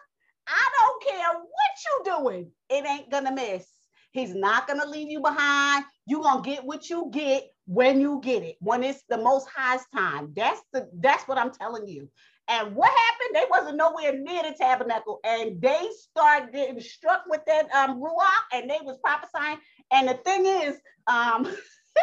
[0.48, 3.68] i don't care what you're doing it ain't gonna miss
[4.16, 5.84] He's not to leave you behind.
[6.08, 9.46] You're going to get what you get when you get it, when it's the most
[9.54, 10.32] highest time.
[10.34, 12.10] That's the that's what I'm telling you.
[12.48, 13.36] And what happened?
[13.36, 18.54] They wasn't nowhere near the tabernacle, and they started getting struck with that um, ruach,
[18.54, 19.58] and they was prophesying.
[19.92, 20.76] And the thing is,
[21.08, 21.48] um,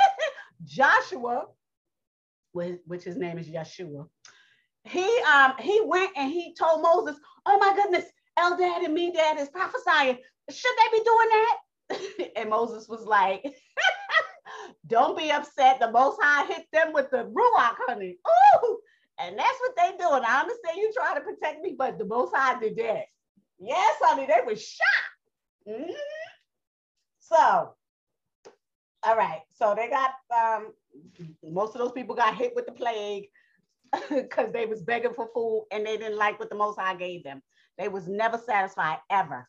[0.65, 1.47] Joshua,
[2.53, 4.09] which his name is Yeshua,
[4.85, 8.07] he um he went and he told Moses, "Oh my goodness,
[8.39, 10.19] Eldad and Medad is prophesying.
[10.51, 11.57] Should they be doing that?"
[12.37, 13.45] and Moses was like,
[14.87, 15.81] Don't be upset.
[15.81, 18.17] The Most High hit them with the Ruach, honey.
[18.65, 18.79] Ooh,
[19.19, 20.23] and that's what they doing.
[20.27, 23.05] I understand you trying to protect me, but the Most High did that.
[23.59, 25.69] Yes, honey, they were shocked.
[25.69, 25.93] Mm-hmm.
[27.21, 27.75] So,
[29.05, 29.41] all right.
[29.53, 30.73] So they got um,
[31.45, 33.27] most of those people got hit with the plague
[34.11, 37.23] because they was begging for food and they didn't like what the Most High gave
[37.25, 37.43] them.
[37.79, 39.49] They was never satisfied ever.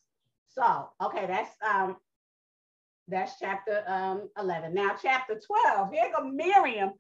[0.50, 1.98] So, okay, that's um
[3.08, 4.74] that's chapter um, 11.
[4.74, 6.94] Now, chapter 12, here go Miriam,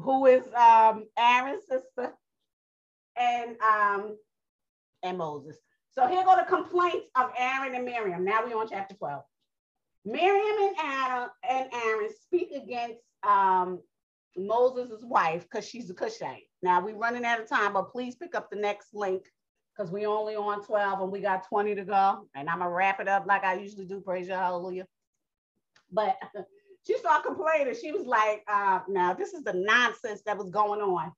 [0.00, 2.12] who is um, Aaron's sister,
[3.16, 4.16] and, um,
[5.02, 5.56] and Moses.
[5.92, 8.24] So here go the complaints of Aaron and Miriam.
[8.24, 9.22] Now we're on chapter 12.
[10.04, 13.80] Miriam and Aaron, and Aaron speak against um,
[14.36, 16.48] Moses' wife because she's a Cushite.
[16.62, 19.24] Now we're running out of time, but please pick up the next link
[19.76, 22.26] because we only on 12 and we got 20 to go.
[22.34, 24.00] And I'm gonna wrap it up like I usually do.
[24.00, 24.86] Praise your hallelujah.
[25.90, 26.16] But
[26.86, 27.74] she started complaining.
[27.80, 31.12] She was like, uh, now this is the nonsense that was going on.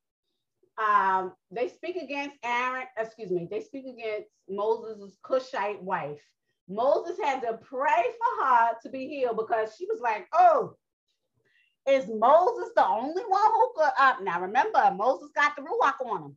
[0.78, 6.20] Um, they speak against Aaron, excuse me, they speak against Moses' Cushite wife.
[6.68, 10.74] Moses had to pray for her to be healed because she was like, oh,
[11.86, 16.22] is Moses the only one who could uh, now remember Moses got the ruach on
[16.22, 16.36] him.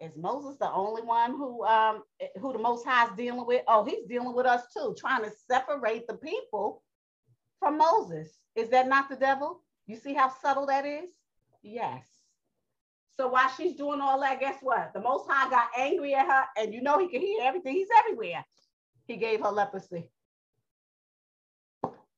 [0.00, 2.02] Is Moses the only one who um
[2.40, 3.62] who the most high is dealing with?
[3.66, 6.82] Oh, he's dealing with us too, trying to separate the people
[7.64, 8.28] from Moses.
[8.56, 9.62] Is that not the devil?
[9.86, 11.08] You see how subtle that is?
[11.62, 12.04] Yes.
[13.16, 14.92] So while she's doing all that, guess what?
[14.92, 17.74] The Most High got angry at her, and you know he can hear everything.
[17.74, 18.44] He's everywhere.
[19.06, 20.10] He gave her leprosy.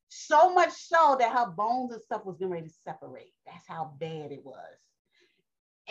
[0.08, 3.32] So much so that her bones and stuff was getting ready to separate.
[3.46, 4.56] That's how bad it was.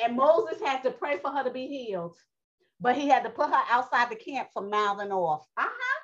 [0.04, 2.18] And Moses had to pray for her to be healed,
[2.82, 5.48] but he had to put her outside the camp for mouthing off.
[5.56, 6.00] Uh huh.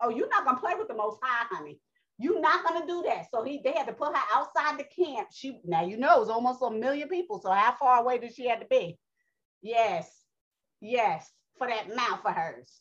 [0.00, 1.78] Oh, you're not gonna play with the Most High, honey.
[2.18, 3.26] You're not gonna do that.
[3.30, 5.28] So he they had to put her outside the camp.
[5.32, 7.40] She now you know it's almost a million people.
[7.40, 8.98] So how far away did she have to be?
[9.62, 10.10] Yes,
[10.80, 12.72] yes, for that mouth of hers.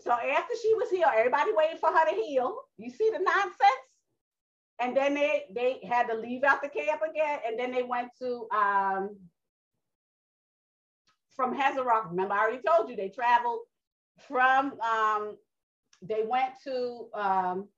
[0.00, 2.56] So after she was healed, everybody waited for her to heal.
[2.78, 3.88] You see the nonsense?
[4.82, 8.08] and then they they had to leave out the camp again, and then they went
[8.18, 9.16] to um,
[11.36, 12.10] from Hazeroth.
[12.10, 13.60] Remember, I already told you they traveled
[14.26, 15.36] from um,
[16.02, 17.68] they went to um?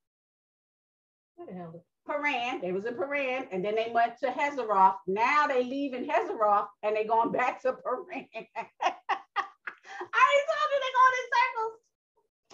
[2.07, 2.61] Paran.
[2.61, 4.97] They was in Paran, and then they went to Hazeroth.
[5.07, 8.27] Now they leave in Hazeroth, and they going back to Paran.
[10.13, 11.79] I told you they going in circles.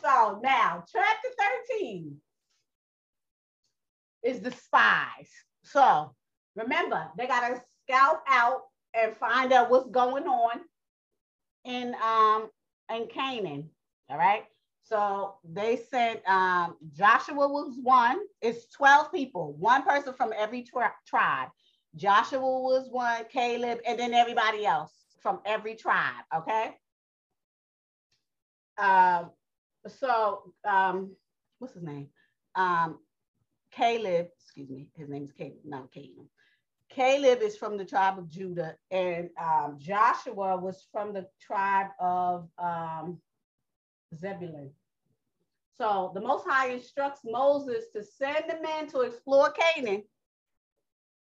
[0.03, 1.29] So now, chapter
[1.69, 2.17] 13
[4.23, 5.31] is the spies.
[5.65, 6.15] So
[6.57, 8.63] remember, they got to scout out
[8.95, 10.61] and find out what's going on
[11.65, 12.49] in um
[12.95, 13.69] in Canaan.
[14.09, 14.45] All right.
[14.91, 18.19] So they sent um, Joshua was one.
[18.43, 21.51] It's 12 people, one person from every tri- tribe.
[21.95, 26.25] Joshua was one, Caleb, and then everybody else from every tribe.
[26.35, 26.73] Okay.
[28.79, 29.31] Um,
[29.87, 31.15] so um,
[31.61, 32.09] what's his name?
[32.57, 32.99] Um,
[33.71, 36.27] Caleb, excuse me, his name is Caleb, not Caleb.
[36.89, 42.49] Caleb is from the tribe of Judah, and um, Joshua was from the tribe of
[42.59, 43.21] um,
[44.17, 44.73] Zebulun.
[45.81, 50.03] So the Most High instructs Moses to send the men to explore Canaan.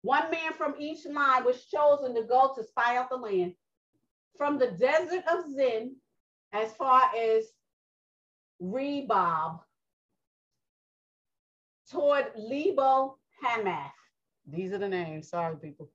[0.02, 3.54] One man from each line was chosen to go to spy out the land
[4.36, 5.98] from the desert of Zin
[6.52, 7.46] as far as
[8.60, 9.60] Rehob
[11.92, 13.92] toward Lebo Hamath.
[14.48, 15.30] These are the names.
[15.30, 15.92] Sorry, people.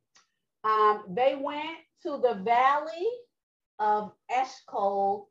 [0.63, 3.09] Um, they went to the valley
[3.81, 5.29] of Eshcol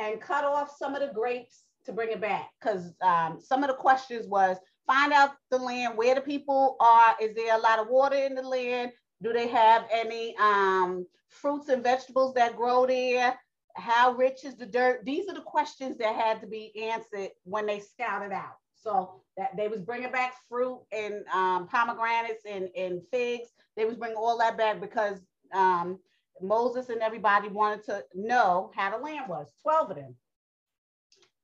[0.00, 2.50] and cut off some of the grapes to bring it back.
[2.60, 7.14] Because um, some of the questions was find out the land, where the people are.
[7.20, 8.92] Is there a lot of water in the land?
[9.22, 13.38] Do they have any um, fruits and vegetables that grow there?
[13.76, 15.04] How rich is the dirt?
[15.04, 18.56] These are the questions that had to be answered when they scouted out.
[18.74, 23.50] So that they was bringing back fruit and um, pomegranates and, and figs.
[23.76, 25.18] They was bringing all that back because
[25.52, 25.98] um,
[26.42, 30.16] Moses and everybody wanted to know how the land was, 12 of them.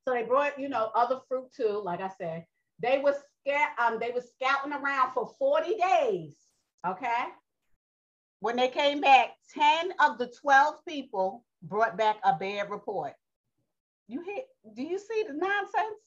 [0.07, 2.47] So they brought, you know, other fruit too, like I said.
[2.81, 3.17] They was
[3.79, 6.35] um, they was scouting around for 40 days.
[6.87, 7.25] Okay.
[8.41, 13.13] When they came back, 10 of the 12 people brought back a bad report.
[14.09, 16.01] You hit, do you see the nonsense?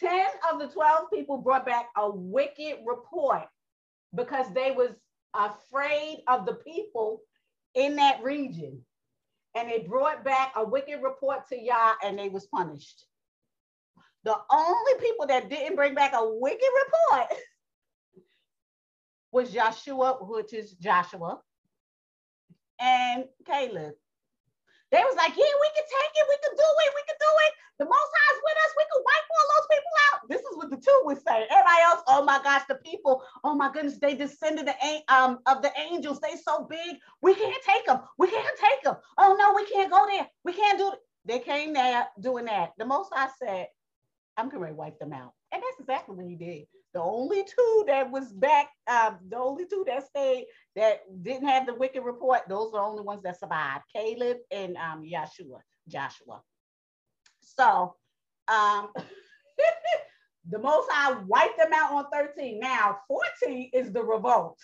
[0.00, 3.44] 10 of the 12 people brought back a wicked report
[4.14, 4.90] because they was
[5.34, 7.20] afraid of the people
[7.74, 8.84] in that region.
[9.54, 13.04] And they brought back a wicked report to Yah and they was punished.
[14.24, 17.38] The only people that didn't bring back a wicked report
[19.32, 21.40] was Joshua, which is Joshua,
[22.80, 23.94] and Caleb.
[24.92, 27.32] They was like, yeah, we can take it, we can do it, we can do
[27.48, 27.52] it.
[27.80, 30.18] The Most High is with us, we can wipe all those people out.
[30.28, 31.48] This is what the two would say.
[31.48, 34.76] Everybody else, oh my gosh, the people, oh my goodness, they descended the
[35.08, 36.20] um of the angels.
[36.20, 38.00] They so big, we can't take them.
[38.18, 38.96] We can't take them.
[39.16, 40.28] Oh no, we can't go there.
[40.44, 40.98] We can't do it.
[41.24, 42.72] They came there doing that.
[42.76, 43.68] The Most High said,
[44.36, 45.32] I'm to wipe them out.
[45.52, 46.66] And that's exactly what he did.
[46.94, 51.66] The only two that was back, um, the only two that stayed that didn't have
[51.66, 55.60] the wicked report, those are the only ones that survived, Caleb and um, Joshua.
[55.88, 56.42] Joshua.
[57.40, 57.94] So
[58.48, 58.88] um,
[60.50, 62.60] the Most High wiped them out on 13.
[62.60, 64.58] Now 14 is the revolt.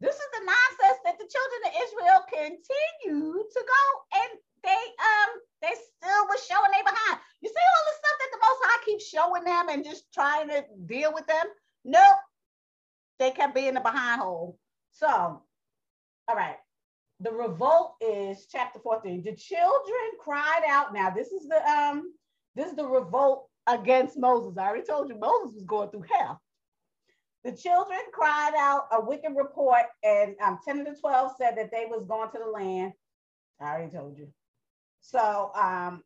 [0.00, 5.30] This is the nonsense that the children of Israel continue to go and they um
[5.62, 7.20] they still was showing they behind.
[7.40, 10.48] You see all the stuff that the Most High keeps showing them and just trying
[10.48, 11.46] to deal with them.
[11.84, 12.18] Nope,
[13.18, 14.58] they kept being the behind hole.
[14.92, 16.56] So, all right,
[17.20, 19.22] the revolt is chapter 14.
[19.24, 20.92] The children cried out.
[20.92, 22.12] Now this is the um
[22.56, 24.58] this is the revolt against Moses.
[24.58, 26.40] I already told you Moses was going through hell.
[27.44, 31.70] The children cried out a wicked report, and um, 10 of the 12 said that
[31.70, 32.92] they was going to the land.
[33.60, 34.28] I already told you.
[35.10, 36.02] So um,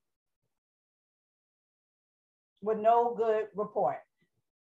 [2.60, 3.96] with no good report.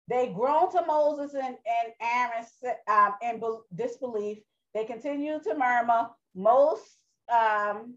[0.09, 2.45] They groaned to Moses and, and Aaron
[2.87, 3.41] um, in
[3.75, 4.39] disbelief.
[4.73, 6.09] They continued to murmur.
[6.35, 6.83] Most
[7.31, 7.95] um,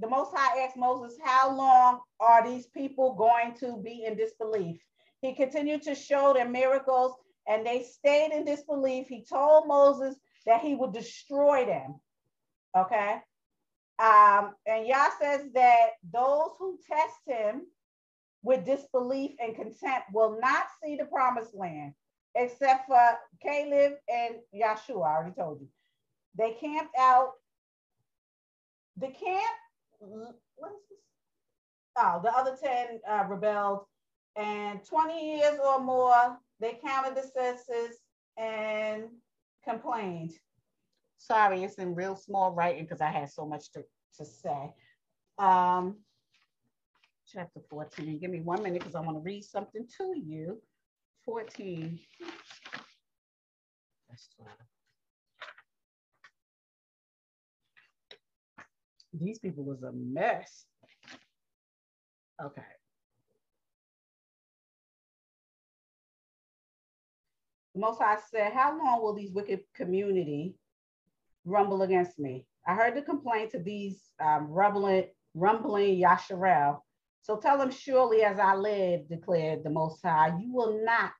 [0.00, 4.80] the Most High asked Moses, "How long are these people going to be in disbelief?"
[5.22, 7.14] He continued to show them miracles,
[7.46, 9.06] and they stayed in disbelief.
[9.08, 12.00] He told Moses that he would destroy them.
[12.76, 13.20] Okay.
[13.98, 17.62] Um, and Yah says that those who test him
[18.42, 21.92] with disbelief and contempt will not see the promised land,
[22.34, 23.00] except for
[23.42, 25.04] Caleb and Yahshua.
[25.04, 25.68] I already told you.
[26.36, 27.32] They camped out.
[28.96, 29.42] The camp?
[32.00, 33.80] Oh, the other 10 uh, rebelled
[34.36, 37.96] and 20 years or more, they counted the census
[38.36, 39.04] and
[39.64, 40.32] complained.
[41.18, 43.84] Sorry, it's in real small writing because I had so much to,
[44.16, 44.72] to say.
[45.38, 45.96] Um,
[47.26, 48.18] chapter 14.
[48.18, 50.60] Give me one minute because I want to read something to you.
[51.24, 51.98] 14.
[54.08, 54.50] That's 12.
[59.20, 60.64] These people was a mess.
[62.42, 62.62] Okay.
[67.74, 70.54] The Most High said, How long will these wicked community
[71.48, 72.44] rumble against me?
[72.66, 76.80] I heard the complaints of these um, rumbling, rumbling Yasharel.
[77.22, 81.12] So tell them, surely as I live, declared the Most High, you will not.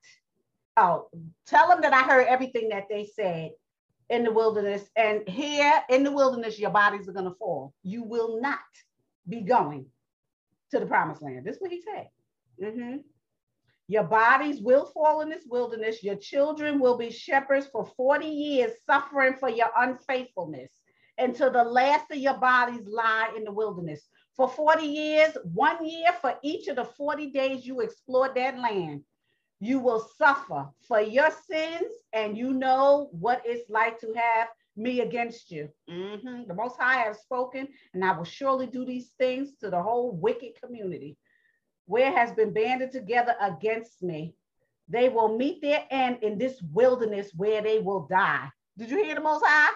[0.77, 1.09] Oh,
[1.45, 3.51] tell them that I heard everything that they said
[4.09, 4.89] in the wilderness.
[4.95, 7.73] And here in the wilderness, your bodies are going to fall.
[7.83, 8.59] You will not
[9.27, 9.85] be going
[10.71, 11.45] to the promised land.
[11.45, 12.07] This is what he said.
[12.63, 12.97] Mm-hmm.
[13.89, 16.03] Your bodies will fall in this wilderness.
[16.03, 20.69] Your children will be shepherds for 40 years, suffering for your unfaithfulness
[21.17, 24.07] until the last of your bodies lie in the wilderness.
[24.35, 29.01] For 40 years, one year for each of the 40 days you explored that land,
[29.59, 35.01] you will suffer for your sins, and you know what it's like to have me
[35.01, 35.67] against you.
[35.89, 36.47] Mm-hmm.
[36.47, 40.11] The Most High has spoken, and I will surely do these things to the whole
[40.11, 41.17] wicked community,
[41.89, 44.35] where has been banded together against me.
[44.89, 48.47] They will meet their end in this wilderness where they will die.
[48.77, 49.73] Did you hear the Most High?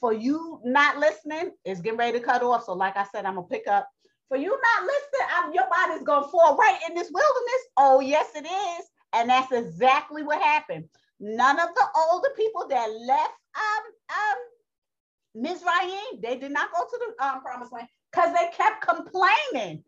[0.00, 2.64] For you not listening, it's getting ready to cut off.
[2.64, 3.88] So, like I said, I'm gonna pick up.
[4.28, 7.62] For you not listening, I'm, your body's gonna fall right in this wilderness.
[7.76, 8.86] Oh, yes, it is.
[9.12, 10.88] And that's exactly what happened.
[11.20, 16.98] None of the older people that left um, um, Mizraim, they did not go to
[16.98, 19.84] the um, promised land because they kept complaining.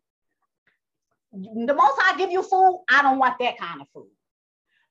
[1.36, 4.08] The most I give you food, I don't want that kind of food.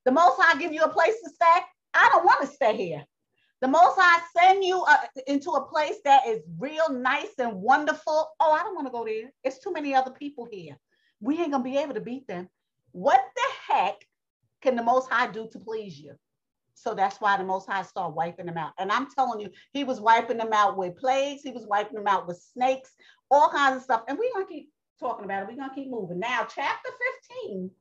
[0.06, 1.62] The most I give you a place to stay,
[1.94, 3.04] I don't want to stay here.
[3.62, 8.30] The most I send you uh, into a place that is real nice and wonderful.
[8.40, 9.32] Oh, I don't want to go there.
[9.44, 10.78] It's too many other people here.
[11.22, 12.50] We ain't gonna be able to beat them.
[12.92, 13.96] What the heck
[14.62, 16.14] can the Most High do to please you?
[16.76, 18.74] So that's why the Most High started wiping them out.
[18.78, 21.42] And I'm telling you, He was wiping them out with plagues.
[21.42, 22.92] He was wiping them out with snakes,
[23.32, 24.04] all kinds of stuff.
[24.08, 24.70] And we're gonna keep
[25.00, 25.50] talking about it.
[25.50, 26.20] We're gonna keep moving.
[26.20, 26.90] Now, chapter
[27.46, 27.72] 15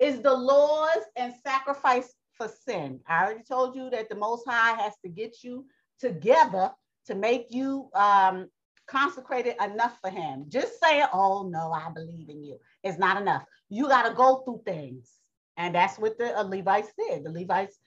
[0.00, 3.00] is the laws and sacrifice for sin.
[3.08, 5.66] I already told you that the Most High has to get you
[5.98, 6.70] together
[7.06, 8.48] to make you um,
[8.86, 10.46] consecrated enough for Him.
[10.48, 13.44] Just saying, oh no, I believe in you, It's not enough.
[13.68, 15.10] You got to go through things.
[15.56, 17.24] And that's what the uh, Levites did.
[17.24, 17.78] The Levites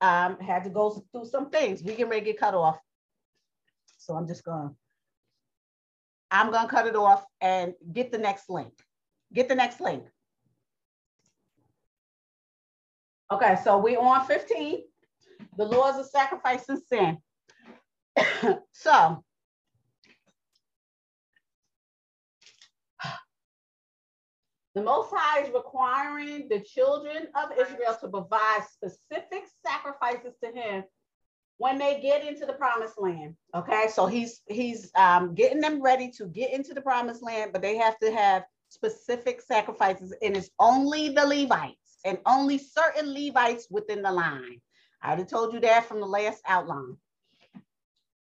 [0.00, 1.82] um, had to go through some things.
[1.82, 2.78] We can to get cut off.
[3.98, 4.74] So I'm just going to,
[6.30, 8.72] I'm to cut it off and get the next link.
[9.32, 10.04] Get the next link.
[13.30, 14.82] Okay, so we're on 15,
[15.56, 17.18] the laws of sacrifice and sin.
[18.72, 19.22] so
[24.78, 30.84] The Most High is requiring the children of Israel to provide specific sacrifices to Him
[31.58, 33.34] when they get into the promised land.
[33.54, 37.62] Okay, so He's He's um, getting them ready to get into the promised land, but
[37.62, 43.66] they have to have specific sacrifices, and it's only the Levites and only certain Levites
[43.70, 44.60] within the line.
[45.02, 46.96] I already told you that from the last outline.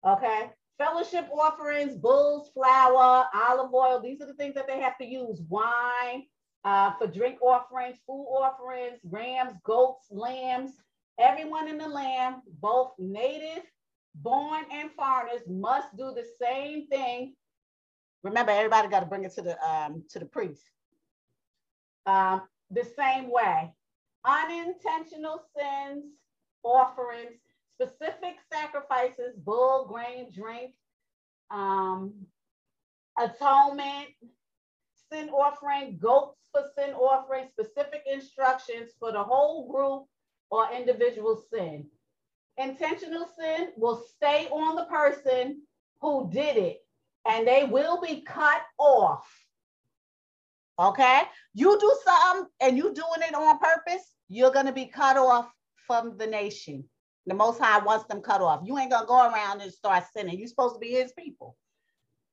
[0.05, 3.99] Okay, fellowship offerings, bulls, flour, olive oil.
[4.01, 5.41] These are the things that they have to use.
[5.49, 6.23] Wine,
[6.63, 10.71] uh, for drink offerings, food offerings, rams, goats, lambs.
[11.20, 13.63] Everyone in the land, both native,
[14.15, 17.36] born, and foreigners, must do the same thing.
[18.24, 20.61] Remember, everybody got to bring it to the um, to the priest.
[22.05, 23.72] Um, the same way.
[24.26, 26.05] Unintentional sins,
[26.63, 27.38] offerings,
[27.80, 30.74] specific sacrifices, bull, grain, drink,
[31.51, 32.13] um,
[33.18, 34.07] atonement,
[35.11, 40.05] sin offering, goats for sin offering, specific instructions for the whole group
[40.50, 41.86] or individual sin.
[42.58, 45.62] Intentional sin will stay on the person
[46.02, 46.80] who did it
[47.28, 49.28] and they will be cut off.
[50.80, 51.22] Okay?
[51.54, 55.52] You do something and you doing it on purpose, you're going to be cut off
[55.86, 56.84] from the nation.
[57.26, 58.62] The Most High wants them cut off.
[58.66, 60.39] You ain't going to go around and start sinning.
[60.39, 61.58] You're supposed to be his people.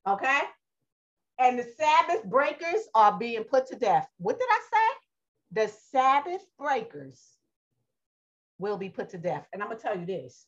[0.06, 0.40] Okay?
[1.38, 4.08] and the Sabbath breakers are being put to death.
[4.18, 5.62] What did I say?
[5.62, 7.20] The Sabbath breakers
[8.58, 9.46] will be put to death.
[9.52, 10.46] And I'm going to tell you this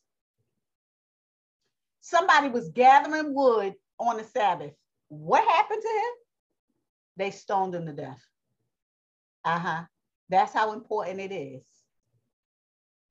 [2.01, 4.71] somebody was gathering wood on the Sabbath.
[5.09, 6.13] What happened to him?
[7.17, 8.21] They stoned him to death.
[9.43, 9.83] Uh-huh.
[10.29, 11.63] That's how important it is.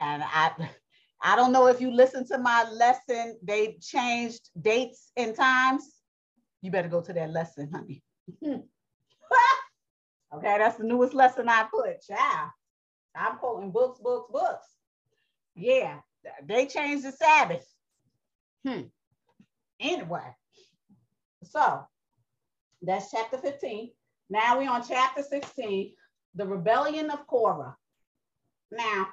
[0.01, 0.53] And I
[1.23, 5.85] I don't know if you listened to my lesson, they changed dates and times.
[6.61, 8.03] You better go to that lesson, honey.
[8.45, 8.63] okay,
[10.59, 12.03] that's the newest lesson I put.
[12.03, 12.51] Child.
[13.17, 14.76] I'm quoting books, books, books.
[15.57, 16.01] Yeah,
[16.45, 17.67] they changed the Sabbath.
[18.67, 18.83] Hmm.
[19.81, 20.35] Anyway,
[21.45, 21.87] so
[22.83, 23.91] that's chapter 15.
[24.29, 25.93] Now we're on chapter 16,
[26.35, 27.77] the rebellion of Korah.
[28.71, 29.07] Now,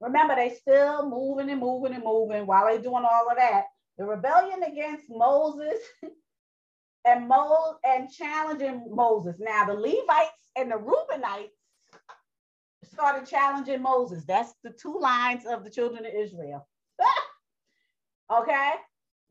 [0.00, 3.64] remember, they still moving and moving and moving while they're doing all of that.
[3.96, 5.78] The rebellion against Moses
[7.06, 9.36] and Mo and challenging Moses.
[9.38, 11.57] Now, the Levites and the Reubenites
[12.98, 14.24] started challenging Moses.
[14.24, 16.66] That's the two lines of the children of Israel.
[18.32, 18.72] okay.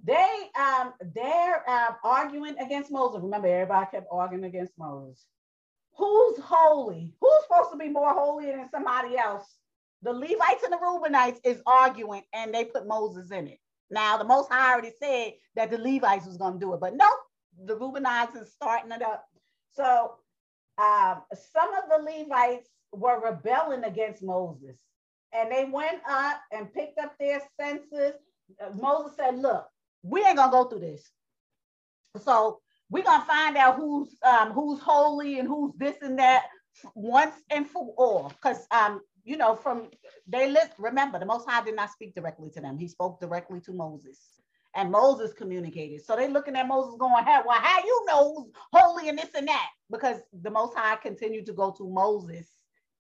[0.03, 3.22] They um they're uh, arguing against Moses.
[3.22, 5.26] Remember, everybody kept arguing against Moses.
[5.97, 7.11] Who's holy?
[7.20, 9.43] Who's supposed to be more holy than somebody else?
[10.03, 13.59] The Levites and the Reubenites is arguing, and they put Moses in it.
[13.89, 16.95] Now, the Most High already said that the Levites was going to do it, but
[16.95, 17.09] no,
[17.65, 19.26] the Reubenites is starting it up.
[19.72, 20.13] So,
[20.78, 24.78] um, some of the Levites were rebelling against Moses,
[25.34, 28.16] and they went up and picked up their censers.
[28.76, 29.68] Moses said, "Look,
[30.04, 31.12] we ain't gonna go through this.
[32.24, 36.46] So we're gonna find out who's um, who's holy and who's this and that
[36.96, 38.30] once and for all.
[38.30, 39.90] Because um, you know, from
[40.28, 42.78] they list, remember the Most High did not speak directly to them.
[42.78, 44.20] He spoke directly to Moses.
[44.76, 46.06] And Moses communicated.
[46.06, 49.34] So they looking at Moses going, hey, well, how you know who's holy and this
[49.34, 49.70] and that?
[49.90, 52.48] Because the Most High continued to go to Moses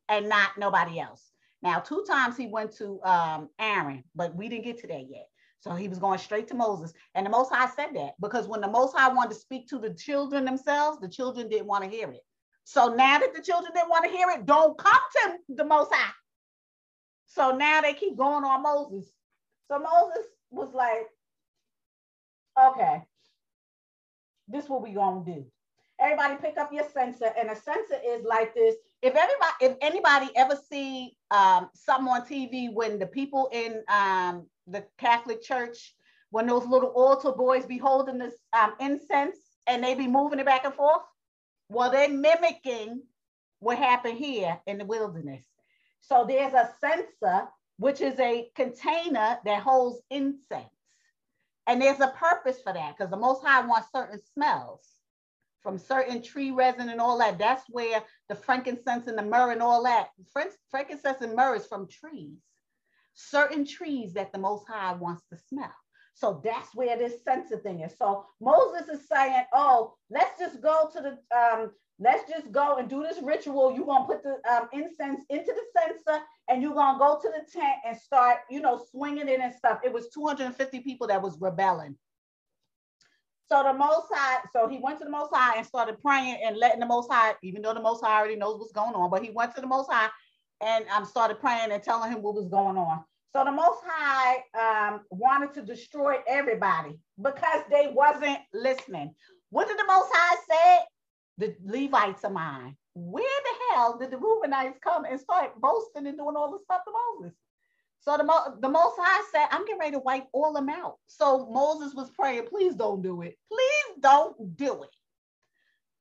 [0.09, 1.31] and not nobody else.
[1.61, 5.27] Now, two times he went to um, Aaron, but we didn't get to that yet.
[5.59, 6.93] So he was going straight to Moses.
[7.15, 9.79] And the Most High said that because when the Most High wanted to speak to
[9.79, 12.21] the children themselves, the children didn't want to hear it.
[12.63, 15.91] So now that the children didn't want to hear it, don't come to the Most
[15.91, 16.11] High.
[17.25, 19.11] So now they keep going on Moses.
[19.67, 21.07] So Moses was like,
[22.61, 23.03] okay,
[24.47, 25.45] this is what we gonna do.
[25.99, 28.75] Everybody pick up your censer, and a censer is like this.
[29.07, 34.47] If everybody, if anybody ever see um, something on TV when the people in um,
[34.67, 35.95] the Catholic Church
[36.31, 40.45] when those little altar boys be holding this um, incense and they be moving it
[40.45, 41.03] back and forth?
[41.69, 43.01] Well, they're mimicking
[43.59, 45.45] what happened here in the wilderness.
[46.01, 47.47] So there's a censer,
[47.77, 50.65] which is a container that holds incense.
[51.65, 54.81] And there's a purpose for that because the Most High wants certain smells
[55.63, 57.37] from certain tree resin and all that.
[57.37, 60.09] That's where the frankincense and the myrrh and all that.
[60.71, 62.37] Frankincense and myrrh is from trees
[63.17, 65.73] certain trees that the Most High wants to smell.
[66.13, 67.95] So that's where this censer thing is.
[67.97, 72.89] So Moses is saying, oh, let's just go to the, um, let's just go and
[72.89, 73.73] do this ritual.
[73.75, 77.59] You're to put the um, incense into the censer and you're to go to the
[77.59, 79.79] tent and start, you know, swinging it and stuff.
[79.83, 81.95] It was 250 people that was rebelling.
[83.49, 86.57] So the Most High, so he went to the Most High and started praying and
[86.57, 89.23] letting the Most High, even though the Most High already knows what's going on, but
[89.23, 90.09] he went to the Most High
[90.61, 93.03] and um, started praying and telling him what was going on.
[93.33, 99.13] So the Most High um, wanted to destroy everybody because they wasn't listening.
[99.49, 100.85] What did the Most High say?
[101.37, 102.75] The Levites are mine.
[102.95, 106.81] Where the hell did the Reubenites come and start boasting and doing all the stuff
[106.85, 106.91] to
[107.21, 107.37] Moses?
[108.07, 110.95] So the, the Most High said, I'm getting ready to wipe all them out.
[111.07, 113.37] So Moses was praying, please don't do it.
[113.51, 114.89] Please don't do it.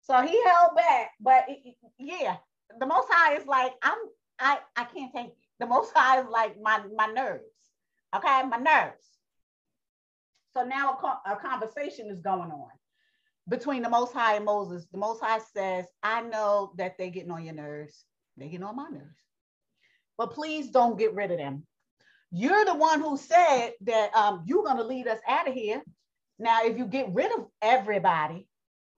[0.03, 1.11] So he held back.
[1.21, 2.37] But it, yeah,
[2.79, 3.99] the Most High is like, I'm
[4.39, 5.37] I, I can't take it.
[5.59, 7.45] The most high is like my, my nerves.
[8.15, 9.05] Okay, my nerves.
[10.55, 12.69] So now a, a conversation is going on
[13.49, 14.87] between the Most High and Moses.
[14.93, 18.05] The Most High says, I know that they're getting on your nerves.
[18.37, 19.19] They're getting on my nerves.
[20.19, 21.67] But please don't get rid of them.
[22.31, 25.83] You're the one who said that um, you're going to lead us out of here.
[26.39, 28.49] Now, if you get rid of everybody,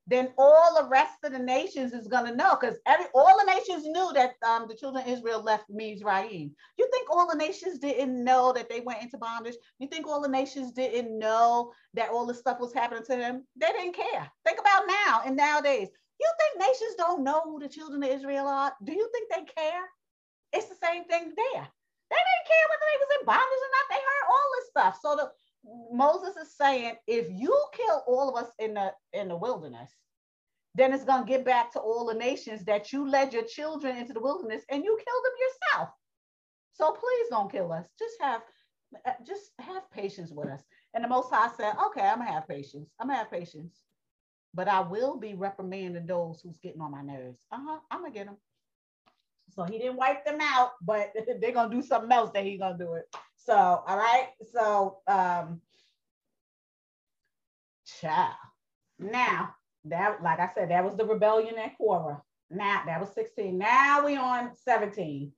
[0.08, 3.52] then all the rest of the nations is going to know because every all the
[3.52, 6.50] nations knew that um, the children of Israel left Mizraim.
[6.78, 9.56] You think all the nations didn't know that they went into bondage?
[9.78, 13.46] You think all the nations didn't know that all this stuff was happening to them?
[13.56, 14.30] They didn't care.
[14.46, 15.88] Think about now and nowadays.
[16.18, 18.72] You think nations don't know who the children of Israel are?
[18.82, 19.82] Do you think they care?
[20.54, 21.68] It's the same thing there.
[22.10, 23.86] They didn't care whether they was in bondage or not.
[23.90, 24.98] They heard all this stuff.
[25.02, 25.32] So the
[25.92, 29.90] Moses is saying, if you kill all of us in the in the wilderness,
[30.74, 34.12] then it's to get back to all the nations that you led your children into
[34.14, 35.90] the wilderness and you killed them yourself.
[36.74, 37.86] So please don't kill us.
[37.98, 38.42] Just have
[39.06, 40.62] uh, just have patience with us.
[40.94, 42.90] And the Most High said, okay, I'm gonna have patience.
[43.00, 43.82] I'm gonna have patience.
[44.54, 47.40] but I will be reprimanding those who's getting on my nerves.
[47.52, 48.36] Uh-huh, I'm gonna get them.
[49.50, 52.78] So he didn't wipe them out, but they're gonna do something else that he's gonna
[52.78, 53.04] do it.
[53.36, 55.60] So all right, so um
[58.00, 58.34] child.
[58.98, 59.54] Now
[59.86, 62.22] that like I said, that was the rebellion at Korah.
[62.50, 63.56] Now that was 16.
[63.58, 65.32] Now we on 17.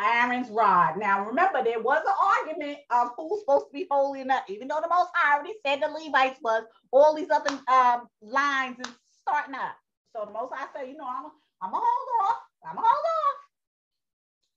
[0.00, 0.98] Aaron's rod.
[0.98, 2.14] Now remember, there was an
[2.48, 5.80] argument of who's supposed to be holy enough, even though the Most High already said
[5.80, 6.64] the Levites was.
[6.90, 8.92] All these other um, lines is
[9.22, 9.76] starting up.
[10.12, 11.30] So the Most High said, you know, I'm
[11.62, 12.36] I'm gonna hold off.
[12.64, 13.40] I'm gonna hold off.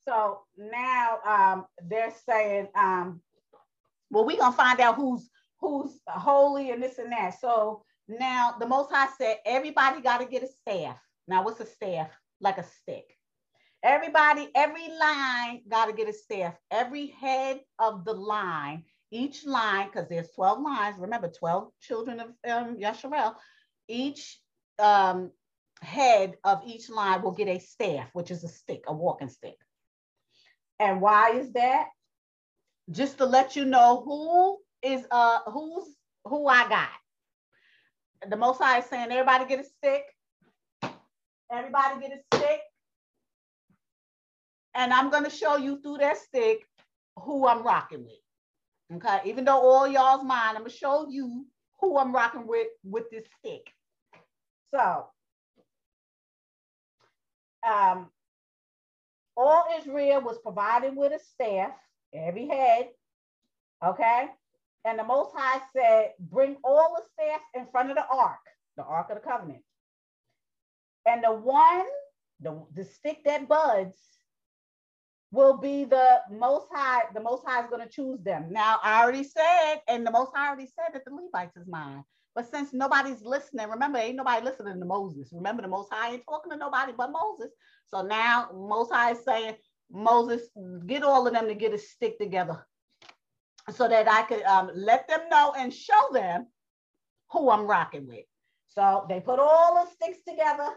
[0.06, 3.22] So now um, they're saying, um,
[4.10, 5.30] well, we're gonna find out who's
[5.60, 7.40] who's holy and this and that.
[7.40, 11.00] So now the Most High said everybody got to get a staff.
[11.28, 12.10] Now, what's a staff?
[12.42, 13.06] Like a stick.
[13.82, 16.56] Everybody, every line got to get a staff.
[16.72, 20.98] Every head of the line, each line, because there's 12 lines.
[21.00, 23.36] Remember, 12 children of um, Yasharel.
[23.88, 24.40] Each
[24.80, 25.32] um,
[25.84, 29.58] head of each line will get a staff, which is a stick, a walking stick.
[30.80, 31.88] And why is that?
[32.90, 35.88] Just to let you know who is uh who's
[36.26, 36.90] who I got.
[38.30, 40.04] The most high is saying everybody get a stick.
[41.52, 42.62] Everybody get a stick.
[44.76, 46.66] And I'm gonna show you through that stick
[47.18, 48.98] who I'm rocking with.
[48.98, 51.46] Okay, even though all y'all's mine, I'm gonna show you
[51.80, 53.72] who I'm rocking with with this stick.
[54.74, 55.08] So
[57.68, 58.10] um,
[59.36, 61.72] all Israel was provided with a staff,
[62.14, 62.90] every head,
[63.86, 64.28] okay?
[64.86, 68.40] And the Most High said, bring all the staffs in front of the ark,
[68.78, 69.64] the ark of the covenant.
[71.06, 71.86] And the one,
[72.42, 73.98] the, the stick that buds,
[75.32, 77.04] will be the Most High.
[77.14, 78.48] The Most High is going to choose them.
[78.52, 82.04] Now, I already said, and the Most High already said that the Levites is mine.
[82.36, 85.30] But since nobody's listening, remember, ain't nobody listening to Moses.
[85.32, 87.52] Remember, the Most High ain't talking to nobody but Moses.
[87.88, 89.56] So now Most High is saying,
[89.92, 90.42] Moses,
[90.88, 92.66] get all of them to get a stick together
[93.72, 96.48] so that I could um, let them know and show them
[97.32, 98.26] who I'm rocking with.
[98.68, 100.70] So they put all the sticks together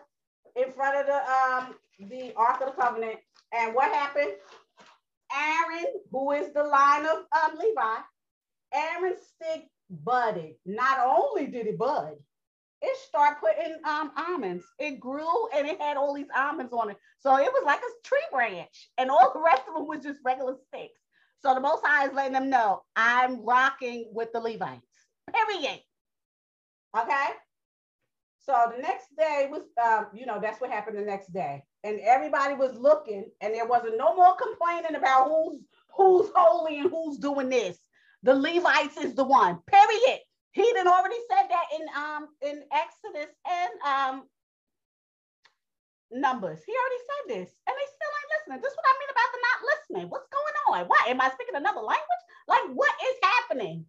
[0.57, 1.75] in front of the um,
[2.11, 3.17] the Ark of the Covenant.
[3.53, 4.33] And what happened?
[5.33, 7.97] Aaron, who is the line of um, Levi,
[8.75, 10.55] Aaron's stick budded.
[10.64, 12.14] Not only did it bud,
[12.82, 14.64] it started putting um, almonds.
[14.78, 16.97] It grew and it had all these almonds on it.
[17.20, 20.20] So it was like a tree branch, and all the rest of them was just
[20.24, 21.01] regular sticks.
[21.41, 24.82] So the Most High is letting them know I'm rocking with the Levites.
[25.32, 25.80] Period.
[26.97, 27.26] Okay.
[28.39, 31.99] So the next day was, um, you know, that's what happened the next day, and
[32.01, 35.62] everybody was looking, and there wasn't no more complaining about who's
[35.97, 37.76] who's holy and who's doing this.
[38.27, 39.61] The Levites is the one.
[39.70, 40.18] Period.
[40.51, 44.24] He did already said that in um in Exodus and um
[46.11, 46.61] Numbers.
[46.66, 48.62] He already said this, and they still ain't listening.
[48.62, 50.11] This is what I mean about the not listening.
[50.11, 50.89] What's going on?
[50.89, 52.22] Why am I speaking another language?
[52.49, 53.85] Like what is happening?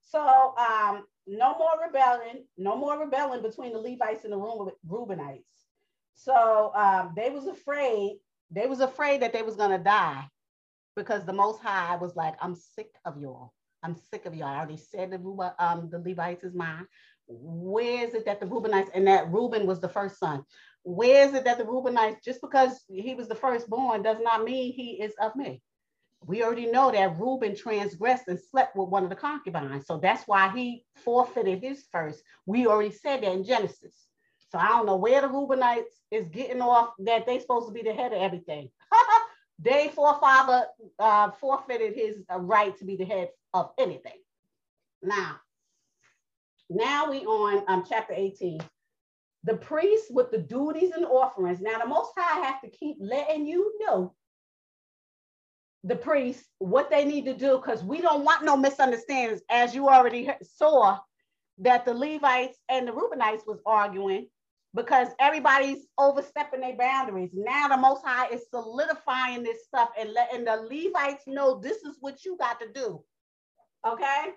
[0.00, 5.54] So um, no more rebellion, no more rebellion between the Levites and the Reubenites.
[6.14, 8.18] So um, they was afraid.
[8.50, 10.24] They was afraid that they was gonna die
[10.98, 13.52] because the Most High was like, I'm sick of y'all.
[13.82, 14.48] I'm sick of y'all.
[14.48, 16.86] I already said the, um, the Levites is mine.
[17.28, 20.44] Where is it that the Reubenites, and that Reuben was the first son.
[20.82, 24.72] Where is it that the Reubenites, just because he was the firstborn, does not mean
[24.72, 25.62] he is of me.
[26.26, 29.86] We already know that Reuben transgressed and slept with one of the concubines.
[29.86, 32.22] So that's why he forfeited his first.
[32.44, 33.94] We already said that in Genesis.
[34.50, 37.82] So I don't know where the Reubenites is getting off that they supposed to be
[37.82, 38.70] the head of everything.
[39.58, 40.66] They forefather
[40.98, 44.20] uh, forfeited his uh, right to be the head of anything.
[45.02, 45.36] Now,
[46.70, 48.60] now we on um, chapter 18.
[49.44, 51.60] The priests with the duties and offerings.
[51.60, 54.14] Now, the Most High have to keep letting you know
[55.84, 59.88] the priests what they need to do because we don't want no misunderstandings, as you
[59.88, 60.98] already saw
[61.58, 64.28] that the Levites and the Reubenites was arguing
[64.74, 67.30] because everybody's overstepping their boundaries.
[67.32, 71.96] Now the Most High is solidifying this stuff and letting the Levites know this is
[72.00, 73.02] what you got to do.
[73.86, 74.32] Okay?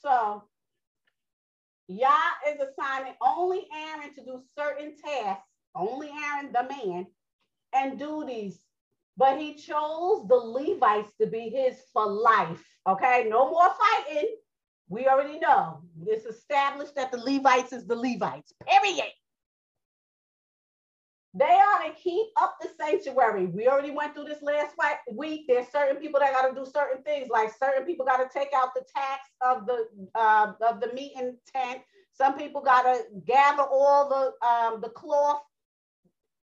[0.00, 0.44] So
[1.88, 2.08] Yah
[2.48, 5.44] is assigning only Aaron to do certain tasks,
[5.74, 7.06] only Aaron, the man,
[7.72, 8.58] and duties.
[9.16, 12.64] But he chose the Levites to be his for life.
[12.88, 14.36] Okay, no more fighting.
[14.88, 19.10] We already know it's established that the Levites is the Levites, period.
[21.34, 23.46] They are to keep up the sanctuary.
[23.46, 24.74] We already went through this last
[25.14, 25.46] week.
[25.48, 28.50] There's certain people that got to do certain things, like certain people got to take
[28.54, 31.80] out the tax of the uh, of the meeting tent.
[32.12, 35.40] Some people got to gather all the um, the cloth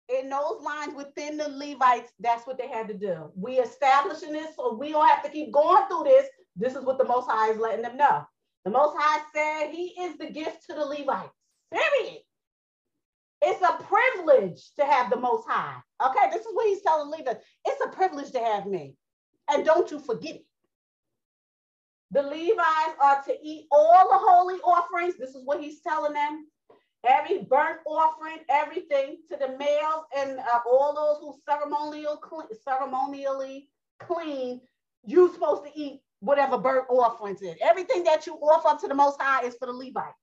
[0.08, 2.12] in those lines within the Levites.
[2.20, 3.32] That's what they had to do.
[3.34, 6.28] We establishing this, so we don't have to keep going through this.
[6.58, 8.26] This is what the Most High is letting them know.
[8.64, 11.32] The Most High said He is the gift to the Levites.
[11.72, 12.22] Period.
[13.40, 15.76] It's a privilege to have the Most High.
[16.04, 17.44] Okay, this is what he's telling Levites.
[17.64, 18.96] It's a privilege to have me.
[19.48, 20.44] And don't you forget it.
[22.10, 25.16] The Levites are to eat all the holy offerings.
[25.16, 26.46] This is what he's telling them.
[27.06, 32.20] Every burnt offering, everything to the males and uh, all those who ceremonial
[32.66, 33.68] ceremonially
[34.00, 34.60] clean,
[35.04, 37.56] you're supposed to eat whatever burnt offerings is.
[37.62, 40.16] Everything that you offer up to the Most High is for the Levites.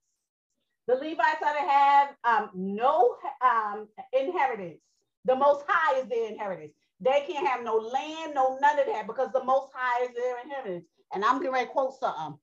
[0.88, 4.82] The Levites are to have um, no um, inheritance.
[5.26, 6.74] The Most High is their inheritance.
[7.00, 10.40] They can't have no land, no none of that because the Most High is their
[10.44, 10.86] inheritance.
[11.14, 12.38] And I'm going to quote something.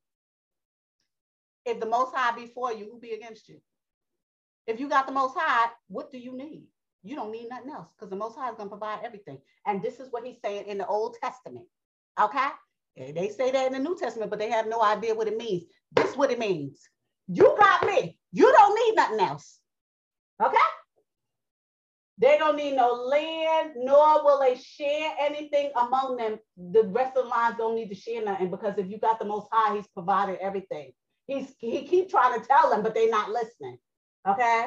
[1.64, 3.60] If the Most High be for you, who be against you?
[4.66, 6.66] If you got the Most High, what do you need?
[7.04, 9.38] You don't need nothing else because the Most High is going to provide everything.
[9.66, 11.66] And this is what he's saying in the Old Testament.
[12.20, 12.48] Okay?
[12.96, 15.64] They say that in the New Testament, but they have no idea what it means.
[15.92, 16.80] This is what it means.
[17.26, 18.18] You got me.
[18.32, 19.58] You don't need nothing else.
[20.42, 20.56] Okay?
[22.18, 26.38] They don't need no land, nor will they share anything among them.
[26.56, 29.24] The rest of the lines don't need to share nothing because if you got the
[29.24, 30.92] most high, he's provided everything.
[31.26, 33.78] He's he keep trying to tell them, but they're not listening.
[34.28, 34.66] Okay.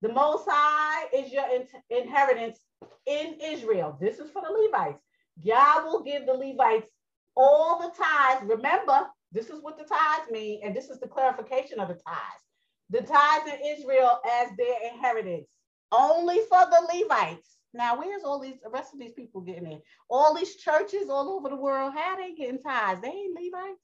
[0.00, 2.58] The most high is your in- inheritance
[3.06, 3.96] in Israel.
[4.00, 5.02] This is for the Levites.
[5.46, 6.88] God will give the Levites
[7.36, 8.44] all the tithes.
[8.44, 12.42] Remember, this is what the tithes mean, and this is the clarification of the tithes.
[12.90, 15.48] The tithes in Israel as their inheritance,
[15.90, 17.56] only for the Levites.
[17.74, 19.80] Now, where's all these the rest of these people getting in?
[20.10, 23.00] All these churches all over the world, how they getting tithes?
[23.00, 23.80] They ain't Levites.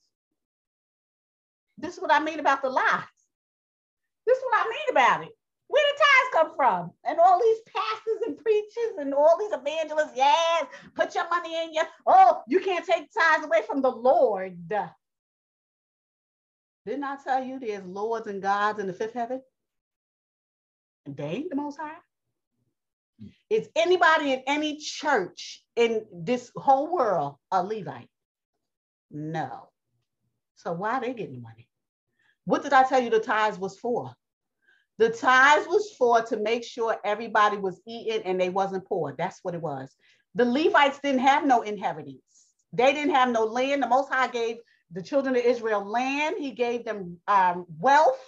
[1.79, 2.85] This is what I mean about the lies.
[4.27, 5.38] This is what I mean about it.
[5.69, 6.91] Where the tithes come from?
[7.05, 11.75] And all these pastors and preachers and all these evangelists, yes, put your money in
[11.75, 14.57] your, oh, you can't take tithes away from the Lord.
[16.87, 19.43] Didn't I tell you there's lords and gods in the fifth heaven?
[21.05, 21.99] And they ain't the most high.
[23.51, 28.09] Is anybody in any church in this whole world a Levite?
[29.11, 29.69] No.
[30.55, 31.69] So why are they getting the money?
[32.45, 34.15] What did I tell you the tithes was for?
[34.99, 39.15] The tithes was for to make sure everybody was eating and they wasn't poor.
[39.17, 39.95] That's what it was.
[40.35, 42.21] The Levites didn't have no inheritance.
[42.73, 43.83] They didn't have no land.
[43.83, 44.57] The Most High gave
[44.91, 46.37] the children of Israel land.
[46.39, 48.21] He gave them um, wealth,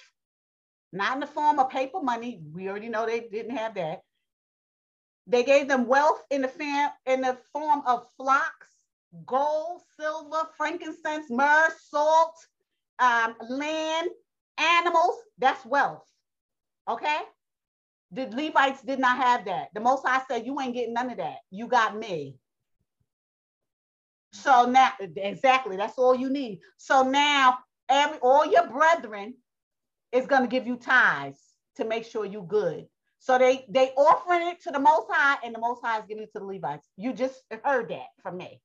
[0.93, 2.41] not in the form of paper money.
[2.53, 4.01] We already know they didn't have that.
[5.27, 8.69] They gave them wealth in the, fam- in the form of flocks,
[9.27, 12.35] gold, silver, frankincense, myrrh, salt,
[12.99, 14.09] um, land,
[14.59, 15.17] animals.
[15.39, 16.10] That's wealth.
[16.89, 17.19] Okay?
[18.13, 19.69] The Levites did not have that.
[19.75, 21.39] The Most High said, You ain't getting none of that.
[21.51, 22.37] You got me.
[24.33, 26.61] So now, exactly, that's all you need.
[26.77, 27.59] So now,
[27.89, 29.35] every all your brethren
[30.13, 31.41] is going to give you tithes
[31.77, 32.87] to make sure you good.
[33.19, 36.25] So they they offering it to the Most High, and the Most High is giving
[36.25, 36.89] it to the Levites.
[36.97, 38.61] You just heard that from me.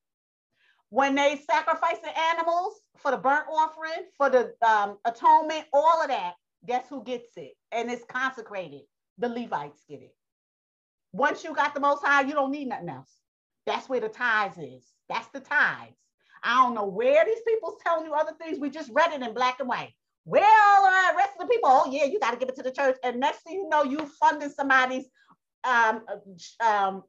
[0.89, 6.07] When they sacrifice the animals for the burnt offering, for the um, atonement, all of
[6.07, 6.35] that,
[6.67, 7.53] guess who gets it?
[7.71, 8.81] And it's consecrated.
[9.17, 10.15] The Levites get it.
[11.11, 13.11] Once you got the Most High, you don't need nothing else.
[13.65, 14.85] That's where the tithes is.
[15.09, 15.97] That's the tithes.
[16.43, 18.59] I don't know where these people's telling you other things.
[18.59, 19.93] We just read it in black and white.
[20.25, 22.71] Well, uh, rest of the people, oh yeah, you got to give it to the
[22.71, 22.97] church.
[23.03, 25.05] And next thing you know, you funding somebody's
[25.63, 26.03] um,
[26.59, 27.03] um,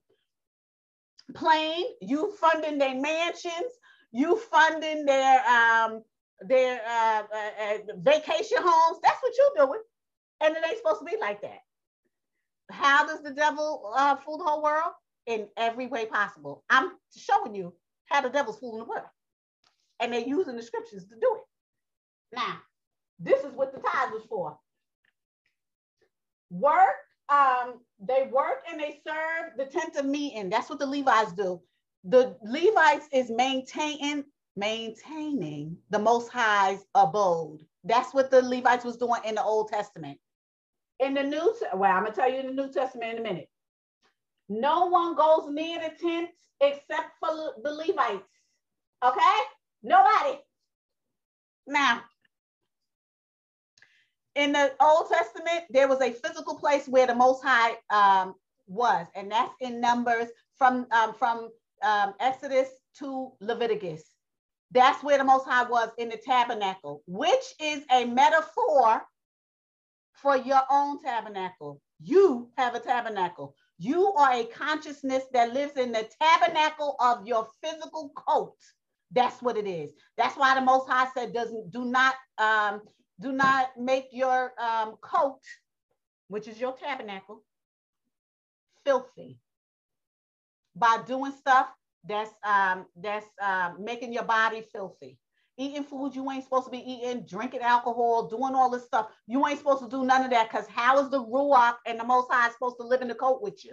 [1.35, 3.73] plane, you funding their mansions,
[4.13, 6.03] you funding their um,
[6.41, 8.99] their uh, uh, uh, vacation homes.
[9.03, 9.81] That's what you're doing,
[10.43, 11.59] and it ain't supposed to be like that.
[12.71, 14.93] How does the devil uh, fool the whole world?
[15.27, 16.63] In every way possible.
[16.71, 17.75] I'm showing you
[18.05, 19.09] how the devil's fooling the world.
[19.99, 22.37] And they're using the scriptures to do it.
[22.37, 22.59] Now,
[23.19, 24.57] this is what the tithe was for.
[26.51, 26.95] Work,
[27.29, 30.49] um, they work and they serve the tent of meeting.
[30.49, 31.61] That's what the Levites do.
[32.05, 34.25] The Levites is maintaining,
[34.57, 37.61] maintaining the most high's abode.
[37.85, 40.19] That's what the Levites was doing in the Old Testament.
[40.99, 43.49] In the New, well, I'm gonna tell you in the New Testament in a minute.
[44.49, 46.31] No one goes near the tent
[46.61, 48.29] except for the Levites.
[49.05, 49.39] Okay?
[49.83, 50.39] Nobody.
[51.67, 52.03] Now,
[54.35, 58.35] in the Old Testament, there was a physical place where the Most High um,
[58.67, 61.51] was, and that's in Numbers from um, from
[61.83, 64.16] um, Exodus to Leviticus.
[64.77, 69.01] That's where the Most High was in the tabernacle, which is a metaphor
[70.13, 71.81] for your own tabernacle.
[72.03, 73.55] You have a tabernacle.
[73.79, 78.57] You are a consciousness that lives in the tabernacle of your physical coat.
[79.13, 79.93] That's what it is.
[80.19, 82.83] That's why the Most High said, "Doesn't do not um,
[83.19, 85.41] do not make your um, coat,
[86.29, 87.43] which is your tabernacle,
[88.85, 89.39] filthy
[90.75, 91.69] by doing stuff
[92.09, 95.19] that's um, that's um, making your body filthy.
[95.59, 99.09] Eating food you ain't supposed to be eating, drinking alcohol, doing all this stuff.
[99.27, 102.05] You ain't supposed to do none of that because how is the Ruach and the
[102.05, 103.73] Most High supposed to live in the coat with you?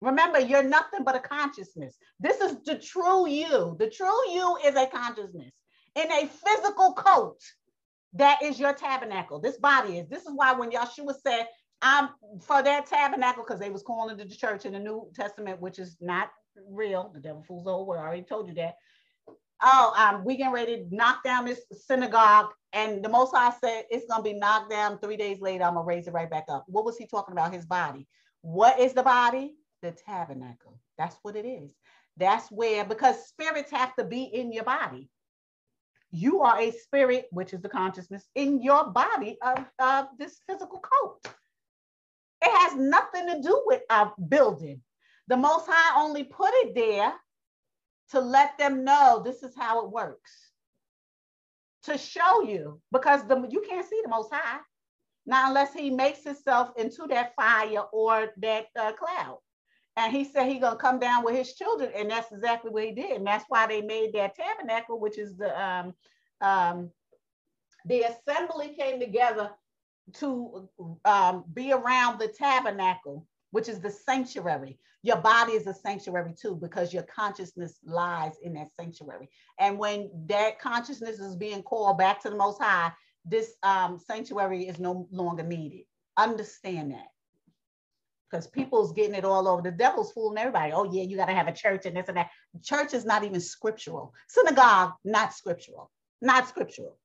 [0.00, 1.96] Remember, you're nothing but a consciousness.
[2.18, 3.76] This is the true you.
[3.78, 5.52] The true you is a consciousness
[5.94, 7.40] in a physical coat.
[8.14, 9.40] That is your tabernacle.
[9.40, 10.08] This body is.
[10.08, 11.46] This is why when Yeshua said,
[11.82, 12.10] I'm
[12.40, 15.78] for that tabernacle, because they was calling it the church in the New Testament, which
[15.78, 16.30] is not
[16.68, 17.10] real.
[17.14, 18.02] The devil fools the whole world.
[18.02, 18.76] I already told you that.
[19.62, 22.46] Oh, um, we getting ready to knock down this synagogue.
[22.72, 25.64] And the Most High said it's going to be knocked down three days later.
[25.64, 26.64] I'm going to raise it right back up.
[26.66, 27.52] What was he talking about?
[27.52, 28.06] His body.
[28.42, 29.54] What is the body?
[29.82, 30.78] The tabernacle.
[30.96, 31.74] That's what it is.
[32.16, 35.10] That's where, because spirits have to be in your body.
[36.10, 40.80] You are a spirit, which is the consciousness in your body of, of this physical
[40.80, 41.20] coat.
[42.42, 44.80] It has nothing to do with our building.
[45.30, 47.14] The Most High only put it there
[48.10, 50.32] to let them know this is how it works.
[51.84, 54.58] To show you, because the you can't see the Most High,
[55.26, 59.38] not unless He makes Himself into that fire or that uh, cloud.
[59.96, 62.90] And He said He gonna come down with His children, and that's exactly what He
[62.90, 63.12] did.
[63.12, 65.94] And that's why they made that tabernacle, which is the um,
[66.40, 66.90] um,
[67.86, 69.52] the assembly came together
[70.14, 70.68] to
[71.04, 74.78] um, be around the tabernacle, which is the sanctuary.
[75.02, 79.30] Your body is a sanctuary too, because your consciousness lies in that sanctuary.
[79.58, 82.92] And when that consciousness is being called back to the Most High,
[83.24, 85.84] this um, sanctuary is no longer needed.
[86.16, 87.08] Understand that.
[88.30, 89.62] Because people's getting it all over.
[89.62, 90.72] The devil's fooling everybody.
[90.72, 92.30] Oh, yeah, you got to have a church and this and that.
[92.62, 94.14] Church is not even scriptural.
[94.28, 95.90] Synagogue, not scriptural.
[96.22, 96.98] Not scriptural.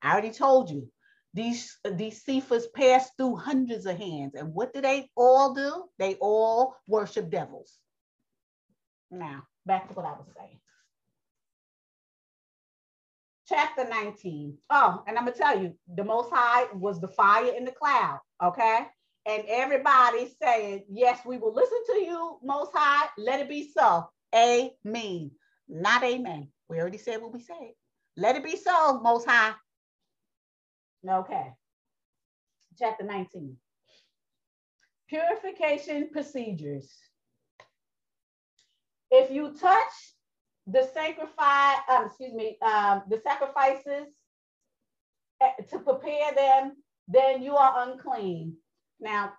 [0.00, 0.88] I already told you
[1.34, 4.34] these, uh, these Cephas passed through hundreds of hands.
[4.34, 5.84] And what do they all do?
[5.98, 7.76] They all worship devils.
[9.10, 10.60] Now, back to what I was saying.
[13.48, 14.56] Chapter 19.
[14.70, 17.72] Oh, and I'm going to tell you, the Most High was the fire in the
[17.72, 18.86] cloud, okay?
[19.26, 23.08] And everybody saying, Yes, we will listen to you, Most High.
[23.18, 24.08] Let it be so.
[24.34, 25.30] Amen.
[25.68, 26.48] Not amen.
[26.68, 27.72] We already said what we said.
[28.16, 29.52] Let it be so, Most High.
[31.08, 31.52] Okay.
[32.78, 33.56] Chapter 19.
[35.08, 36.90] Purification procedures.
[39.10, 39.92] If you touch
[40.66, 44.08] the sacrifice, um, excuse me, um, the sacrifices
[45.40, 46.72] eh, to prepare them,
[47.06, 48.56] then you are unclean.
[48.98, 49.34] Now,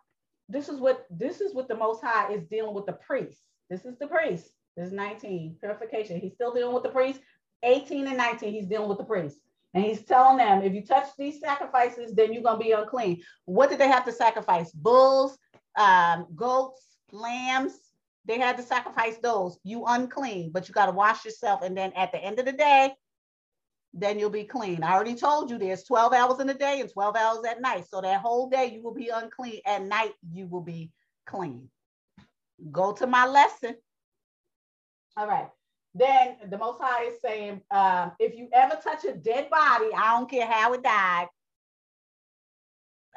[0.47, 3.39] this is what this is what the Most High is dealing with the priest.
[3.69, 4.47] This is the priest.
[4.77, 6.19] This is 19 purification.
[6.19, 7.19] He's still dealing with the priest.
[7.63, 9.39] 18 and 19, he's dealing with the priest.
[9.75, 13.21] And he's telling them, if you touch these sacrifices, then you're going to be unclean.
[13.43, 14.71] What did they have to sacrifice?
[14.71, 15.37] Bulls,
[15.75, 17.73] um, goats, lambs.
[18.23, 19.59] They had to sacrifice those.
[19.65, 21.61] You unclean, but you got to wash yourself.
[21.61, 22.93] And then at the end of the day,
[23.93, 24.81] then you'll be clean.
[24.81, 27.85] I already told you there's 12 hours in the day and 12 hours at night.
[27.89, 29.59] So that whole day you will be unclean.
[29.65, 30.89] At night, you will be
[31.27, 31.69] clean.
[32.71, 33.75] Go to my lesson.
[35.17, 35.49] All right.
[35.97, 40.17] Then the Most High is saying, um, if you ever touch a dead body, I
[40.17, 41.27] don't care how it died.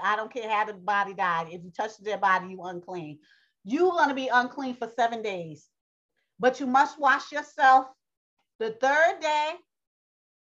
[0.00, 1.48] I don't care how the body died.
[1.50, 3.18] If you touch the dead body, you unclean.
[3.64, 5.66] You're going to be unclean for seven days,
[6.38, 7.86] but you must wash yourself
[8.60, 9.54] the third day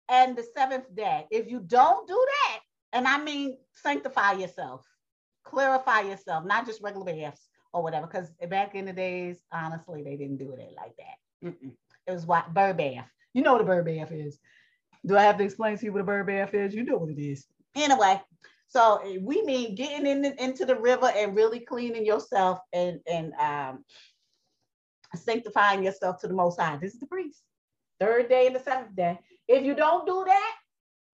[0.09, 1.27] and the seventh day.
[1.31, 2.59] If you don't do that,
[2.91, 4.85] and I mean sanctify yourself,
[5.45, 10.17] clarify yourself, not just regular baths or whatever, because back in the days, honestly, they
[10.17, 11.49] didn't do it like that.
[11.49, 11.71] Mm-mm.
[12.07, 13.09] It was what bird bath.
[13.33, 14.39] You know what a bird bath is.
[15.05, 16.73] Do I have to explain to you what a bird bath is?
[16.73, 17.45] You know what it is.
[17.75, 18.21] Anyway,
[18.67, 23.33] so we mean getting in the, into the river and really cleaning yourself and and
[23.33, 23.85] um,
[25.15, 26.77] sanctifying yourself to the Most High.
[26.77, 27.43] This is the priest.
[27.99, 29.19] Third day and the seventh day.
[29.47, 30.55] If you don't do that,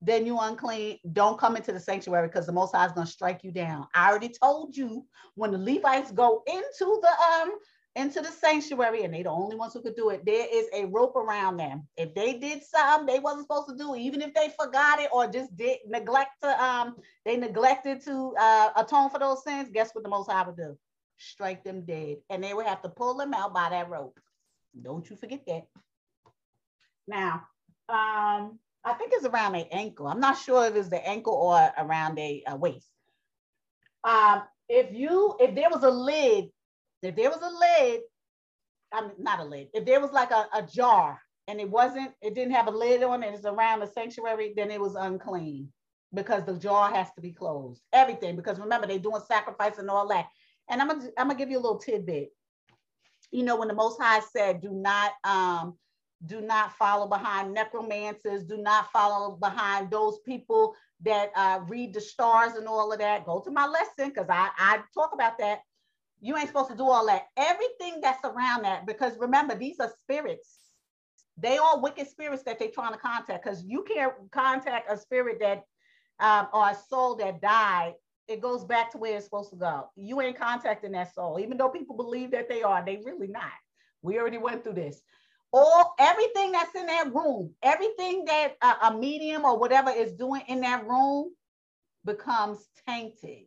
[0.01, 0.99] then you unclean.
[1.13, 3.87] Don't come into the sanctuary because the Most High is going to strike you down.
[3.93, 7.51] I already told you when the Levites go into the um
[7.95, 10.25] into the sanctuary, and they the only ones who could do it.
[10.25, 11.87] There is a rope around them.
[11.95, 15.27] If they did something they wasn't supposed to do, even if they forgot it or
[15.27, 20.03] just did neglect to um they neglected to uh, atone for those sins, guess what
[20.03, 20.77] the Most High would do?
[21.17, 24.19] Strike them dead, and they would have to pull them out by that rope.
[24.81, 25.67] Don't you forget that.
[27.07, 27.43] Now,
[27.89, 30.07] um, I think it's around their ankle.
[30.07, 32.87] I'm not sure if it's the ankle or around their uh, waist.
[34.03, 36.49] Um, if you if there was a lid
[37.03, 38.01] if there was a lid,
[38.93, 42.35] I'm not a lid, if there was like a, a jar and it wasn't, it
[42.35, 45.69] didn't have a lid on it, it's around the sanctuary, then it was unclean
[46.13, 47.81] because the jar has to be closed.
[47.91, 50.27] Everything, because remember, they're doing sacrifice and all that.
[50.69, 52.29] And I'm gonna, I'm gonna give you a little tidbit.
[53.31, 55.77] You know, when the Most High said, do not, um,
[56.25, 61.99] do not follow behind necromancers, do not follow behind those people that uh, read the
[61.99, 63.25] stars and all of that.
[63.25, 65.59] Go to my lesson because I, I talk about that.
[66.23, 67.23] You ain't supposed to do all that.
[67.35, 70.57] Everything that's around that, because remember, these are spirits.
[71.37, 73.43] They are wicked spirits that they're trying to contact.
[73.43, 75.65] Because you can't contact a spirit that
[76.21, 77.95] um, or a soul that died.
[78.29, 79.89] It goes back to where it's supposed to go.
[79.97, 82.81] You ain't contacting that soul, even though people believe that they are.
[82.85, 83.51] They really not.
[84.01, 85.01] We already went through this.
[85.51, 90.61] All everything that's in that room, everything that a medium or whatever is doing in
[90.61, 91.31] that room
[92.05, 93.45] becomes tainted.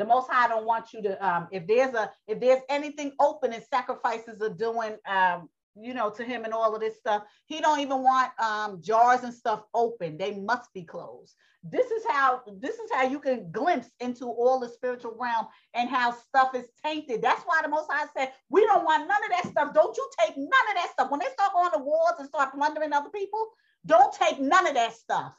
[0.00, 1.28] The Most High don't want you to.
[1.28, 6.08] Um, if there's a if there's anything open and sacrifices are doing, um, you know,
[6.08, 9.62] to Him and all of this stuff, He don't even want um, jars and stuff
[9.74, 10.16] open.
[10.16, 11.34] They must be closed.
[11.62, 15.90] This is how this is how you can glimpse into all the spiritual realm and
[15.90, 17.20] how stuff is tainted.
[17.20, 19.74] That's why the Most High said, "We don't want none of that stuff.
[19.74, 21.10] Don't you take none of that stuff.
[21.10, 23.50] When they start going to wars and start plundering other people,
[23.84, 25.34] don't take none of that stuff."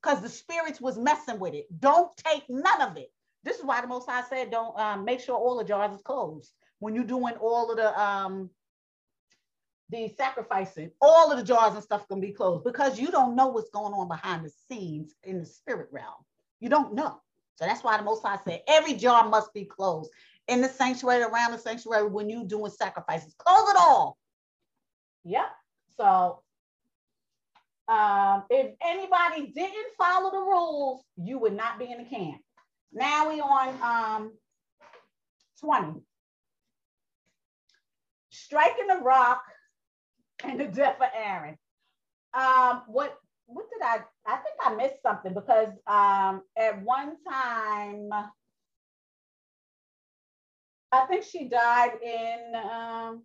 [0.00, 1.66] Because the spirits was messing with it.
[1.80, 3.10] Don't take none of it.
[3.42, 6.02] This is why the Most High said, don't um, make sure all the jars is
[6.02, 8.50] closed when you're doing all of the um,
[9.90, 10.90] the sacrificing.
[11.00, 13.92] All of the jars and stuff gonna be closed because you don't know what's going
[13.92, 16.24] on behind the scenes in the spirit realm.
[16.60, 17.20] You don't know.
[17.56, 20.10] So that's why the Most High said every jar must be closed
[20.48, 23.34] in the sanctuary, around the sanctuary when you doing sacrifices.
[23.38, 24.16] Close it all.
[25.24, 25.46] Yep.
[25.96, 26.42] So
[27.88, 32.40] um, if anybody didn't follow the rules, you would not be in the camp.
[32.92, 34.32] Now we on um,
[35.60, 36.00] 20.
[38.30, 39.42] Striking the rock
[40.44, 41.56] and the death of Aaron.
[42.34, 43.16] Um, what
[43.46, 48.10] what did I I think I missed something because um at one time
[50.92, 53.22] I think she died in um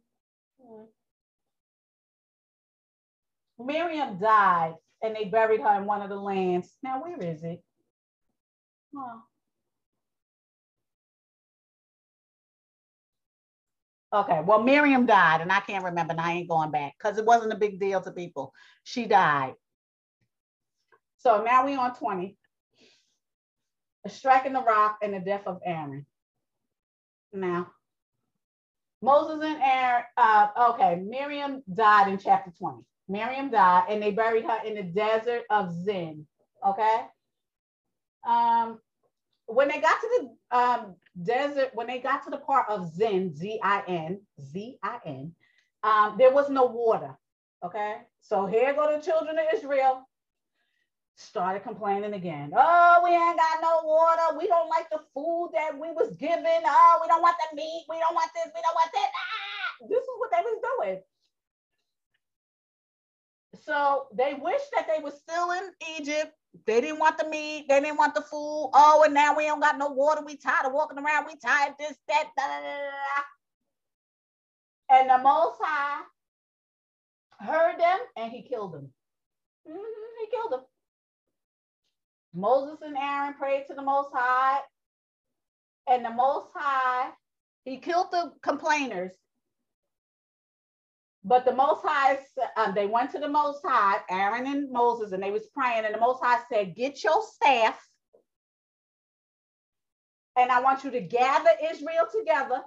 [3.60, 6.76] Miriam died and they buried her in one of the lands.
[6.84, 7.64] Now where is it?
[8.96, 9.22] Oh.
[14.16, 17.26] Okay, well, Miriam died, and I can't remember, and I ain't going back because it
[17.26, 18.54] wasn't a big deal to people.
[18.86, 19.56] She died.
[21.18, 22.38] So now we on 20.
[24.06, 26.06] A Striking the rock and the death of Aaron.
[27.34, 27.72] Now,
[29.02, 32.86] Moses and Aaron, uh, okay, Miriam died in chapter 20.
[33.10, 36.26] Miriam died, and they buried her in the desert of Zin.
[36.66, 37.02] Okay.
[38.26, 38.80] Um,
[39.48, 40.10] when they got to
[40.52, 45.32] the um, desert, when they got to the part of Zin, Z-I-N, Z-I-N,
[45.84, 47.16] um, there was no water.
[47.64, 47.98] Okay.
[48.22, 50.08] So here go the children of Israel.
[51.18, 52.52] Started complaining again.
[52.56, 54.38] Oh, we ain't got no water.
[54.38, 56.62] We don't like the food that we was given.
[56.66, 57.86] Oh, we don't want the meat.
[57.90, 58.52] We don't want this.
[58.54, 59.12] We don't want that.
[59.16, 59.86] Ah!
[59.88, 61.02] This is what they was doing.
[63.64, 66.34] So they wish that they were still in Egypt
[66.66, 67.66] they didn't want the meat.
[67.68, 68.72] They didn't want the food.
[68.74, 70.22] Oh, and now we don't got no water.
[70.26, 71.26] We tired of walking around.
[71.26, 73.22] We tired of this, that, da, da, da,
[74.98, 76.04] And the Most High
[77.40, 78.92] heard them and he killed them.
[79.68, 79.80] Mm-hmm,
[80.22, 80.62] he killed them.
[82.34, 84.60] Moses and Aaron prayed to the Most High.
[85.88, 87.12] And the Most High,
[87.64, 89.12] he killed the complainers
[91.28, 92.20] but the Most High,
[92.56, 95.94] um, they went to the Most High, Aaron and Moses, and they was praying, and
[95.94, 97.84] the Most High said, "Get your staff,
[100.38, 102.64] and I want you to gather Israel together,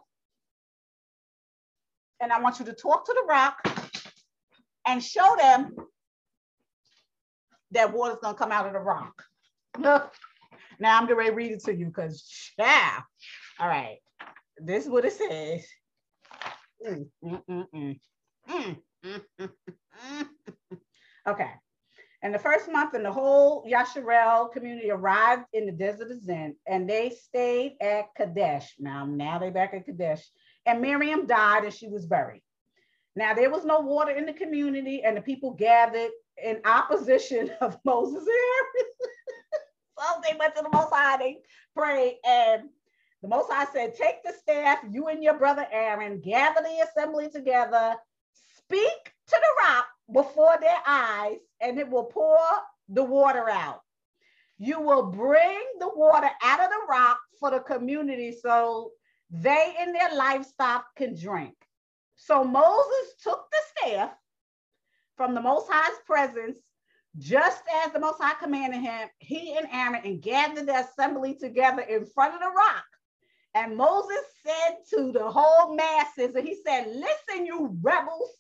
[2.20, 3.62] and I want you to talk to the rock
[4.86, 5.76] and show them
[7.70, 9.22] that water's gonna come out of the rock."
[9.78, 10.10] now
[10.80, 13.02] I'm gonna read it to you because, yeah.
[13.60, 13.98] All right,
[14.56, 15.64] this is what it says.
[16.84, 18.00] Mm, mm, mm,
[18.48, 18.78] mm.
[21.28, 21.50] Okay.
[22.22, 26.56] And the first month, and the whole Yasharel community arrived in the desert of Zin,
[26.66, 28.74] and they stayed at Kadesh.
[28.78, 30.26] Now, now they back at Kadesh.
[30.66, 32.42] And Miriam died, and she was buried.
[33.14, 36.10] Now there was no water in the community, and the people gathered
[36.42, 38.88] in opposition of Moses Aaron.
[39.98, 41.38] so they went to the Most High, they
[41.76, 42.68] prayed, and
[43.22, 47.28] the Most High said, Take the staff, you and your brother Aaron, gather the assembly
[47.28, 47.96] together,
[48.68, 52.38] speak to the rock before their eyes, and it will pour
[52.88, 53.80] the water out.
[54.58, 58.92] You will bring the water out of the rock for the community so
[59.30, 61.54] they and their livestock can drink.
[62.16, 63.58] So Moses took the
[63.88, 64.10] staff
[65.16, 66.58] from the Most High's presence,
[67.18, 71.82] just as the Most High commanded him, he and Aaron and gathered the assembly together
[71.82, 72.84] in front of the rock.
[73.54, 78.30] And Moses said to the whole masses, and he said, Listen, you rebels,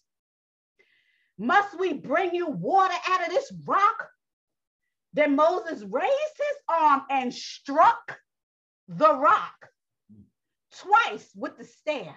[1.38, 4.08] must we bring you water out of this rock?
[5.12, 8.18] Then Moses raised his arm and struck
[8.88, 9.68] the rock
[10.76, 12.16] twice with the staff.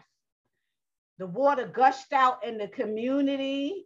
[1.19, 3.85] The water gushed out in the community,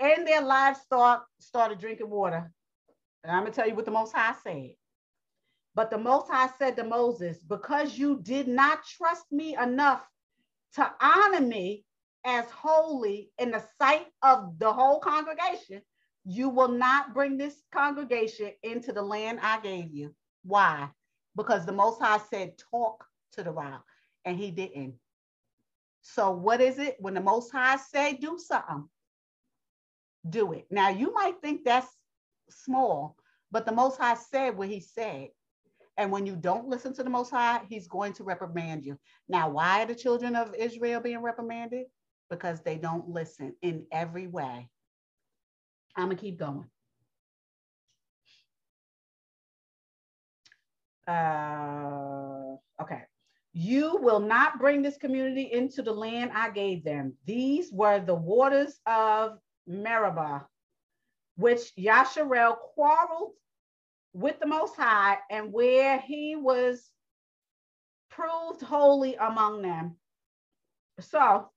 [0.00, 2.52] and their livestock started drinking water.
[3.22, 4.74] And I'm going to tell you what the Most High said.
[5.74, 10.02] But the Most High said to Moses, Because you did not trust me enough
[10.74, 11.85] to honor me
[12.26, 15.80] as holy in the sight of the whole congregation,
[16.24, 20.12] you will not bring this congregation into the land I gave you.
[20.42, 20.90] Why?
[21.36, 23.84] Because the Most High said, talk to the rock,
[24.24, 24.94] and he didn't.
[26.02, 26.96] So what is it?
[26.98, 28.88] When the Most High say do something,
[30.28, 30.66] do it.
[30.70, 31.88] Now you might think that's
[32.50, 33.16] small,
[33.52, 35.28] but the Most High said what he said.
[35.96, 38.98] And when you don't listen to the Most High, he's going to reprimand you.
[39.28, 41.86] Now, why are the children of Israel being reprimanded?
[42.30, 44.68] Because they don't listen in every way.
[45.96, 46.68] I'm gonna keep going.
[51.06, 53.02] Uh, okay.
[53.52, 57.14] You will not bring this community into the land I gave them.
[57.24, 60.46] These were the waters of Meribah,
[61.36, 63.32] which Yasharel quarreled
[64.12, 66.90] with the Most High, and where he was
[68.10, 69.96] proved holy among them.
[71.00, 71.50] So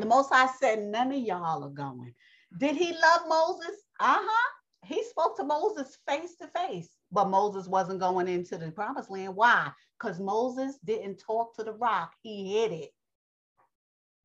[0.00, 2.14] the Most High said, none of y'all are going.
[2.58, 3.82] Did he love Moses?
[4.00, 4.50] Uh-huh.
[4.84, 9.34] He spoke to Moses face to face, but Moses wasn't going into the promised land.
[9.34, 9.70] Why?
[9.98, 12.12] Because Moses didn't talk to the rock.
[12.22, 12.90] He hid it.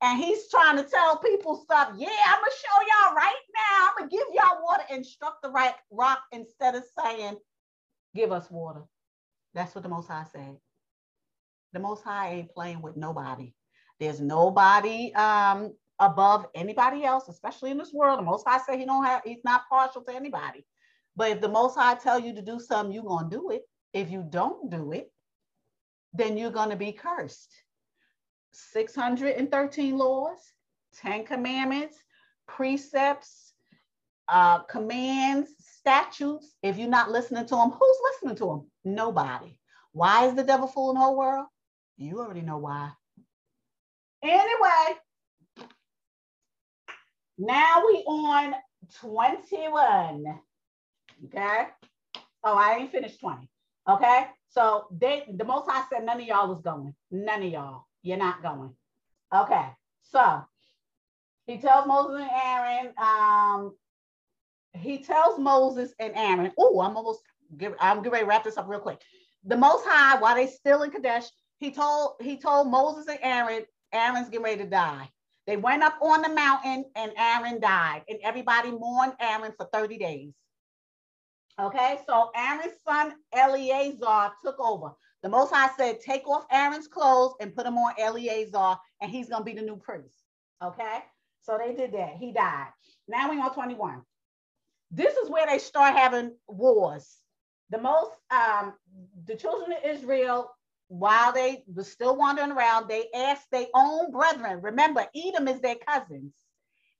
[0.00, 1.92] And he's trying to tell people stuff.
[1.96, 3.88] Yeah, I'm gonna show y'all right now.
[3.88, 7.36] I'm gonna give y'all water and struck the right rock instead of saying,
[8.14, 8.82] give us water.
[9.54, 10.56] That's what the Most High said.
[11.72, 13.52] The Most High ain't playing with nobody.
[14.04, 18.18] There's nobody um, above anybody else, especially in this world.
[18.18, 20.66] The Most High say he don't have, he's not partial to anybody.
[21.16, 23.62] But if the Most High tell you to do something, you're gonna do it.
[23.94, 25.10] If you don't do it,
[26.12, 27.50] then you're gonna be cursed.
[28.52, 30.52] 613 laws,
[30.98, 31.96] 10 commandments,
[32.46, 33.54] precepts,
[34.28, 36.56] uh, commands, statutes.
[36.62, 38.70] If you're not listening to them, who's listening to them?
[38.84, 39.58] Nobody.
[39.92, 41.46] Why is the devil fooling the whole world?
[41.96, 42.90] You already know why.
[44.24, 44.98] Anyway,
[47.36, 48.54] now we on
[49.00, 50.40] 21.
[51.26, 51.66] Okay.
[52.42, 53.48] Oh, I ain't finished 20.
[53.88, 54.26] Okay.
[54.48, 56.94] So they the most high said none of y'all was going.
[57.10, 57.86] None of y'all.
[58.02, 58.74] You're not going.
[59.34, 59.66] Okay.
[60.02, 60.42] So
[61.46, 63.74] he tells Moses and Aaron, um,
[64.72, 67.20] he tells Moses and Aaron, oh, I'm almost
[67.78, 69.00] I'm getting ready to wrap this up real quick.
[69.44, 71.24] The most high, while they still in Kadesh,
[71.58, 73.64] he told he told Moses and Aaron,
[73.94, 75.08] Aaron's getting ready to die.
[75.46, 79.98] They went up on the mountain and Aaron died, and everybody mourned Aaron for 30
[79.98, 80.34] days.
[81.60, 84.90] Okay, so Aaron's son Eleazar took over.
[85.22, 89.28] The Most High said, Take off Aaron's clothes and put him on Eleazar, and he's
[89.28, 90.24] going to be the new priest.
[90.62, 90.98] Okay,
[91.42, 92.16] so they did that.
[92.16, 92.68] He died.
[93.06, 94.02] Now we're on 21.
[94.90, 97.18] This is where they start having wars.
[97.70, 98.74] The most, um,
[99.26, 100.50] the children of Israel
[100.98, 104.60] while they were still wandering around, they asked their own brethren.
[104.62, 106.32] Remember, Edom is their cousins,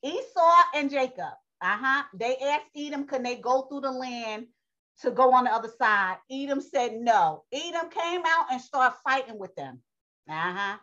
[0.03, 1.35] Esau and Jacob.
[1.61, 2.03] Uh-huh.
[2.15, 4.47] They asked Edom, can they go through the land
[5.03, 6.17] to go on the other side?
[6.31, 7.45] Edom said no.
[7.53, 9.81] Edom came out and started fighting with them.
[10.29, 10.77] Uh-huh.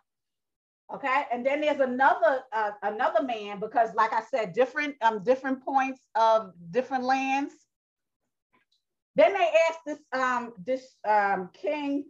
[0.93, 5.63] Okay, and then there's another uh, another man because, like I said, different um different
[5.63, 7.53] points of different lands.
[9.15, 12.05] Then they asked this um this um king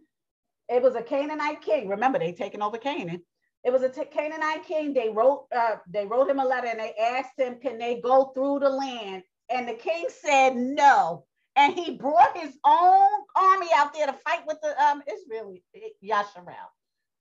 [0.72, 1.88] it was a Canaanite king.
[1.88, 3.22] Remember, they taken over Canaan.
[3.64, 4.94] It was a Canaanite king.
[4.94, 8.32] They wrote uh, they wrote him a letter and they asked him, can they go
[8.34, 11.26] through the land And the king said no.
[11.56, 15.64] And he brought his own army out there to fight with the um, Israeli,
[16.04, 16.70] Yasharel,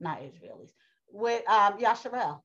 [0.01, 0.71] not Israelis,
[1.09, 2.41] with um, Yasharel.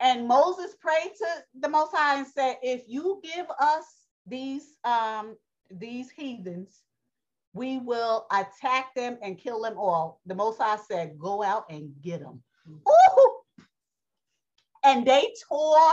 [0.00, 1.26] And Moses prayed to
[1.60, 3.84] the Most High and said, if you give us
[4.26, 5.36] these um,
[5.70, 6.82] these heathens,
[7.54, 10.20] we will attack them and kill them all.
[10.26, 12.42] The Most High said, go out and get them.
[12.68, 13.32] Ooh!
[14.84, 15.92] And they tore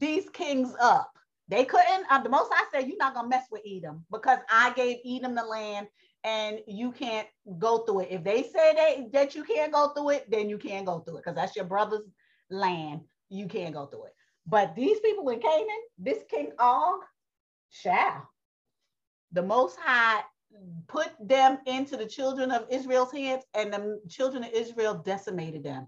[0.00, 1.12] these kings up.
[1.48, 4.38] They couldn't, um, the Most High said, you're not going to mess with Edom because
[4.50, 5.86] I gave Edom the land
[6.24, 7.28] and you can't
[7.58, 8.08] go through it.
[8.10, 11.18] If they say they, that you can't go through it, then you can't go through
[11.18, 12.08] it because that's your brother's
[12.50, 13.02] land.
[13.28, 14.14] You can't go through it.
[14.46, 15.66] But these people in Canaan,
[15.98, 17.00] this King Og,
[17.70, 18.28] shall.
[19.32, 20.22] The Most High
[20.88, 25.86] put them into the children of Israel's hands, and the children of Israel decimated them.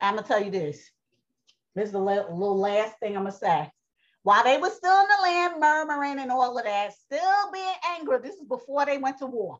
[0.00, 0.90] I'm gonna tell you this.
[1.74, 3.70] This is the little last thing I'm gonna say.
[4.24, 8.18] While they were still in the land, murmuring and all of that, still being angry.
[8.22, 9.58] This is before they went to war.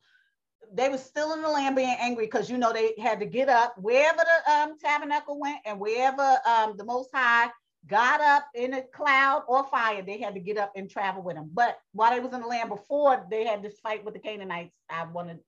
[0.72, 3.48] They were still in the land being angry because you know they had to get
[3.48, 7.50] up wherever the um, tabernacle went and wherever um, the Most High
[7.86, 11.36] got up in a cloud or fire, they had to get up and travel with
[11.36, 11.50] them.
[11.52, 14.76] But while they was in the land before, they had this fight with the Canaanites.
[14.88, 15.38] I want to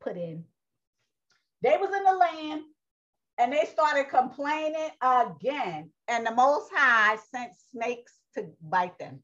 [0.00, 0.44] put in.
[1.62, 2.62] They was in the land
[3.38, 5.90] and they started complaining again.
[6.08, 9.22] And the Most High sent snakes to bite them.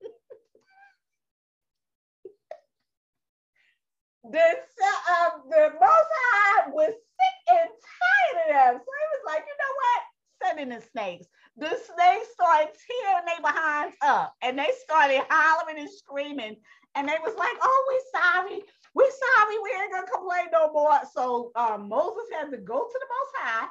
[4.24, 8.80] the, uh, the Most High was sick and tired of them.
[8.84, 10.02] So he was like, you know what?
[10.42, 15.78] Send in the snakes the snakes started tearing their behinds up and they started hollering
[15.78, 16.56] and screaming.
[16.94, 18.62] And they was like, oh, we sorry.
[18.94, 19.56] We sorry.
[19.62, 21.00] We ain't gonna complain no more.
[21.12, 23.68] So um, Moses had to go to the Most High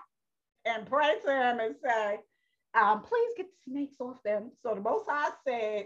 [0.65, 2.19] and pray to him and say,
[2.73, 4.51] um, please get the snakes off them.
[4.61, 5.85] So the Most High said,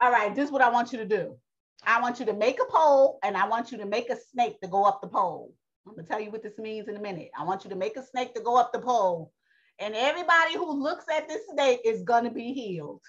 [0.00, 1.36] all right, this is what I want you to do.
[1.84, 4.60] I want you to make a pole and I want you to make a snake
[4.60, 5.52] to go up the pole.
[5.86, 7.30] I'm gonna tell you what this means in a minute.
[7.38, 9.32] I want you to make a snake to go up the pole
[9.78, 13.02] and everybody who looks at this snake is to be healed.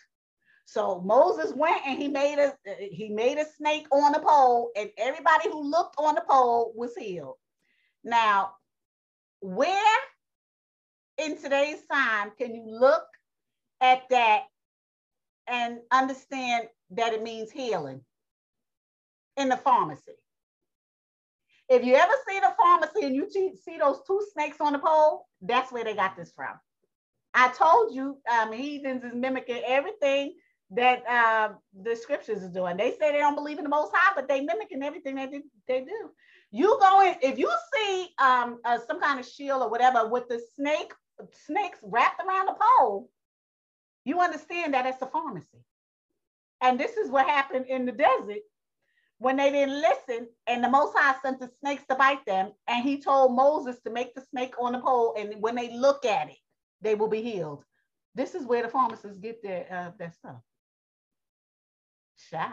[0.66, 2.54] So Moses went and he made a
[2.92, 6.94] he made a snake on the pole, and everybody who looked on the pole was
[6.96, 7.36] healed.
[8.04, 8.52] Now,
[9.40, 9.98] where
[11.18, 13.06] in today's time can you look
[13.80, 14.44] at that
[15.48, 18.02] and understand that it means healing?
[19.38, 20.18] In the pharmacy.
[21.70, 25.28] If you ever see the pharmacy and you see those two snakes on the pole,
[25.42, 26.54] that's where they got this from.
[27.34, 30.36] I told you, um, heathens is mimicking everything
[30.72, 31.50] that uh,
[31.84, 32.78] the scriptures is doing.
[32.78, 35.42] They say they don't believe in the Most High, but they mimicking everything that they,
[35.68, 36.10] they do.
[36.52, 40.28] You go in, if you see um, uh, some kind of shield or whatever with
[40.30, 40.94] the snake,
[41.46, 43.10] snakes wrapped around the pole,
[44.06, 45.60] you understand that it's a pharmacy.
[46.62, 48.40] And this is what happened in the desert
[49.20, 52.84] when they didn't listen, and the Most High sent the snakes to bite them, and
[52.84, 56.30] he told Moses to make the snake on the pole, and when they look at
[56.30, 56.38] it,
[56.82, 57.64] they will be healed.
[58.14, 60.42] This is where the pharmacists get their uh, their stuff.
[62.30, 62.52] Shy.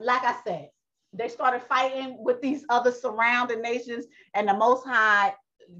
[0.00, 0.70] Like I said,
[1.12, 5.34] they started fighting with these other surrounding nations, and the Most High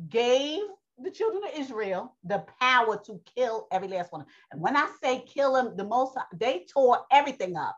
[0.08, 0.60] gave
[0.98, 4.24] the children of Israel the power to kill every last one.
[4.50, 7.76] And when I say kill them, the Most High, they tore everything up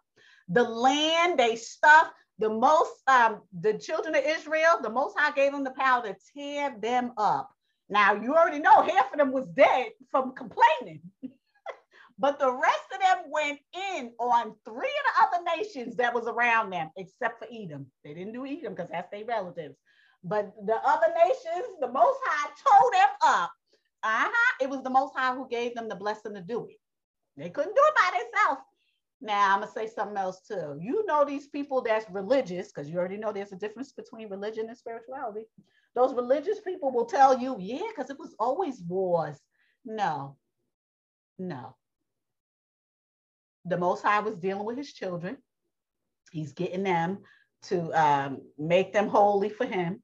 [0.49, 2.11] the land, they stuff.
[2.39, 6.17] The most, um, the children of Israel, the Most High gave them the power to
[6.35, 7.51] tear them up.
[7.89, 11.01] Now you already know half of them was dead from complaining.
[12.19, 13.61] but the rest of them went
[13.97, 17.87] in on three of the other nations that was around them, except for Edom.
[18.03, 19.77] They didn't do Edom because that's their relatives.
[20.25, 23.53] But the other nations, the Most High told them up.
[24.03, 24.55] Uh-huh.
[24.61, 26.77] It was the Most High who gave them the blessing to do it.
[27.37, 28.63] They couldn't do it by themselves.
[29.25, 30.79] Now I'm gonna say something else too.
[30.79, 34.69] You know these people that's religious, because you already know there's a difference between religion
[34.69, 35.47] and spirituality.
[35.95, 39.39] Those religious people will tell you, yeah, because it was always wars.
[39.87, 40.37] No,
[41.39, 41.75] no.
[43.65, 45.39] The Most High was dealing with his children.
[46.31, 47.21] He's getting them
[47.63, 50.03] to um, make them holy for him.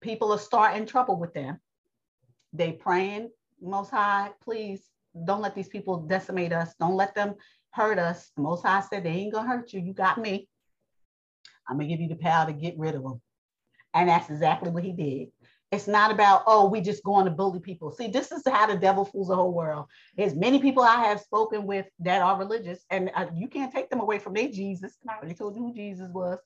[0.00, 1.60] People are starting trouble with them.
[2.54, 4.80] They praying, Most High, please
[5.26, 6.74] don't let these people decimate us.
[6.80, 7.34] Don't let them
[7.72, 8.30] hurt us.
[8.36, 9.80] The Most High said, they ain't gonna hurt you.
[9.80, 10.48] You got me.
[11.68, 13.20] I'm gonna give you the power to get rid of them.
[13.94, 15.28] And that's exactly what he did.
[15.70, 17.90] It's not about, oh, we just going to bully people.
[17.90, 19.86] See, this is how the devil fools the whole world.
[20.16, 23.88] There's many people I have spoken with that are religious, and uh, you can't take
[23.88, 24.98] them away from their Jesus.
[25.08, 26.38] I already told you who Jesus was.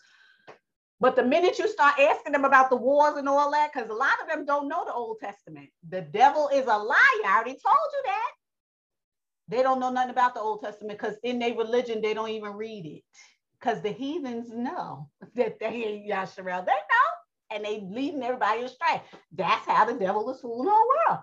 [1.01, 3.95] But the minute you start asking them about the wars and all that, because a
[3.95, 7.27] lot of them don't know the Old Testament, the devil is a liar.
[7.27, 8.31] I already told you that.
[9.49, 12.53] They don't know nothing about the Old Testament because in their religion, they don't even
[12.55, 13.03] read it.
[13.59, 16.67] Because the heathens know that they ain't Yasharel.
[16.67, 17.07] They know.
[17.53, 19.03] And they leading everybody astray.
[19.33, 21.21] That's how the devil is fooling whole world.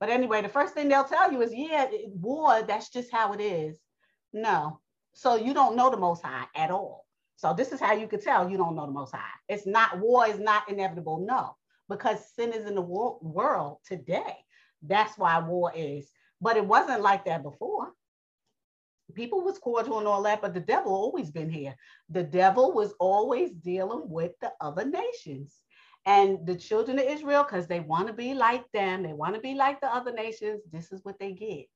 [0.00, 3.40] But anyway, the first thing they'll tell you is, yeah, war, that's just how it
[3.40, 3.76] is.
[4.32, 4.80] No.
[5.14, 7.04] So you don't know the most high at all.
[7.36, 9.30] So this is how you could tell you don't know the most high.
[9.48, 11.24] It's not war is not inevitable.
[11.26, 11.56] No,
[11.88, 14.36] because sin is in the wor- world today.
[14.82, 16.08] That's why war is.
[16.40, 17.92] But it wasn't like that before.
[19.14, 21.74] People was cordial and all that, but the devil always been here.
[22.10, 25.54] The devil was always dealing with the other nations.
[26.04, 29.40] And the children of Israel, because they want to be like them, they want to
[29.40, 31.66] be like the other nations, this is what they get.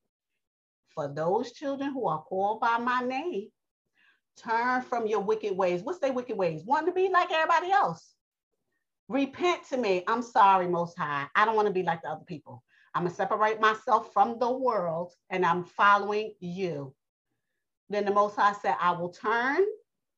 [0.93, 3.49] For those children who are called by my name,
[4.37, 5.81] turn from your wicked ways.
[5.81, 6.63] What's their wicked ways?
[6.63, 8.13] Want to be like everybody else.
[9.07, 10.03] Repent to me.
[10.07, 11.27] I'm sorry, Most High.
[11.35, 12.63] I don't want to be like the other people.
[12.95, 16.93] I'm going to separate myself from the world and I'm following you.
[17.89, 19.63] Then the Most High said, I will turn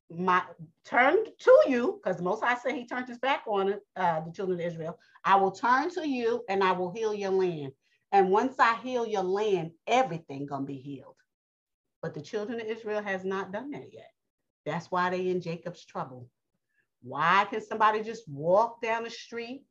[0.08, 0.42] my
[0.84, 4.30] turn to you because the Most High said he turned his back on uh, the
[4.32, 4.98] children of Israel.
[5.24, 7.72] I will turn to you and I will heal your land.
[8.12, 11.16] And once I heal your land, everything gonna be healed.
[12.02, 14.10] But the children of Israel has not done that yet.
[14.64, 16.28] That's why they in Jacob's trouble.
[17.02, 19.64] Why can somebody just walk down the street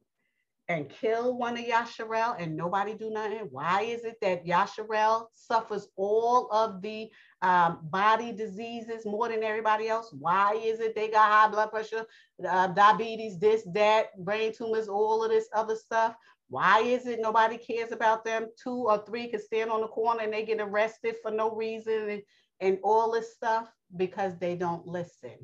[0.68, 3.48] and kill one of Yasharel and nobody do nothing?
[3.52, 7.10] Why is it that Yasharel suffers all of the
[7.42, 10.12] um, body diseases more than everybody else?
[10.18, 12.06] Why is it they got high blood pressure,
[12.48, 16.16] uh, diabetes, this, that, brain tumors, all of this other stuff?
[16.50, 18.48] Why is it nobody cares about them?
[18.62, 22.10] Two or three can stand on the corner and they get arrested for no reason
[22.10, 22.22] and,
[22.60, 25.36] and all this stuff because they don't listen.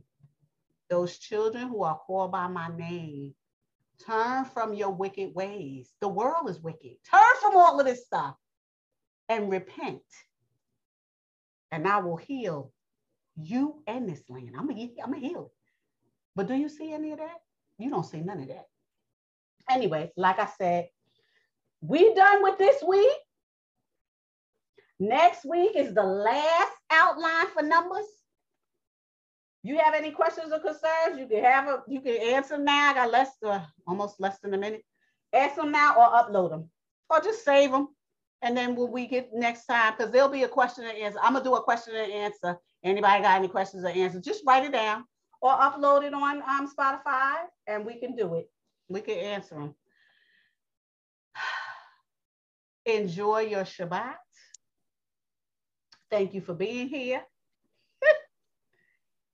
[0.89, 3.33] Those children who are called by my name,
[4.05, 5.91] turn from your wicked ways.
[6.01, 6.95] The world is wicked.
[7.09, 8.35] Turn from all of this stuff
[9.29, 10.01] and repent.
[11.71, 12.71] And I will heal
[13.41, 14.51] you and this land.
[14.57, 15.57] I'm gonna, I'm gonna heal it.
[16.35, 17.37] But do you see any of that?
[17.77, 18.67] You don't see none of that
[19.71, 20.89] anyway, like I said,
[21.81, 23.17] we done with this week.
[24.99, 28.05] Next week is the last outline for numbers.
[29.63, 31.19] You have any questions or concerns?
[31.19, 32.91] You can have a you can answer now.
[32.91, 34.83] I got less uh, almost less than a minute.
[35.33, 36.69] Ask them now or upload them,
[37.09, 37.89] or just save them.
[38.41, 41.19] And then when we get next time, because there'll be a question and answer.
[41.21, 42.57] I'm gonna do a question and answer.
[42.83, 44.25] Anybody got any questions or answers?
[44.25, 45.03] Just write it down
[45.41, 47.35] or upload it on um, Spotify,
[47.67, 48.49] and we can do it.
[48.89, 49.75] We can answer them.
[52.85, 54.15] Enjoy your Shabbat.
[56.09, 57.21] Thank you for being here.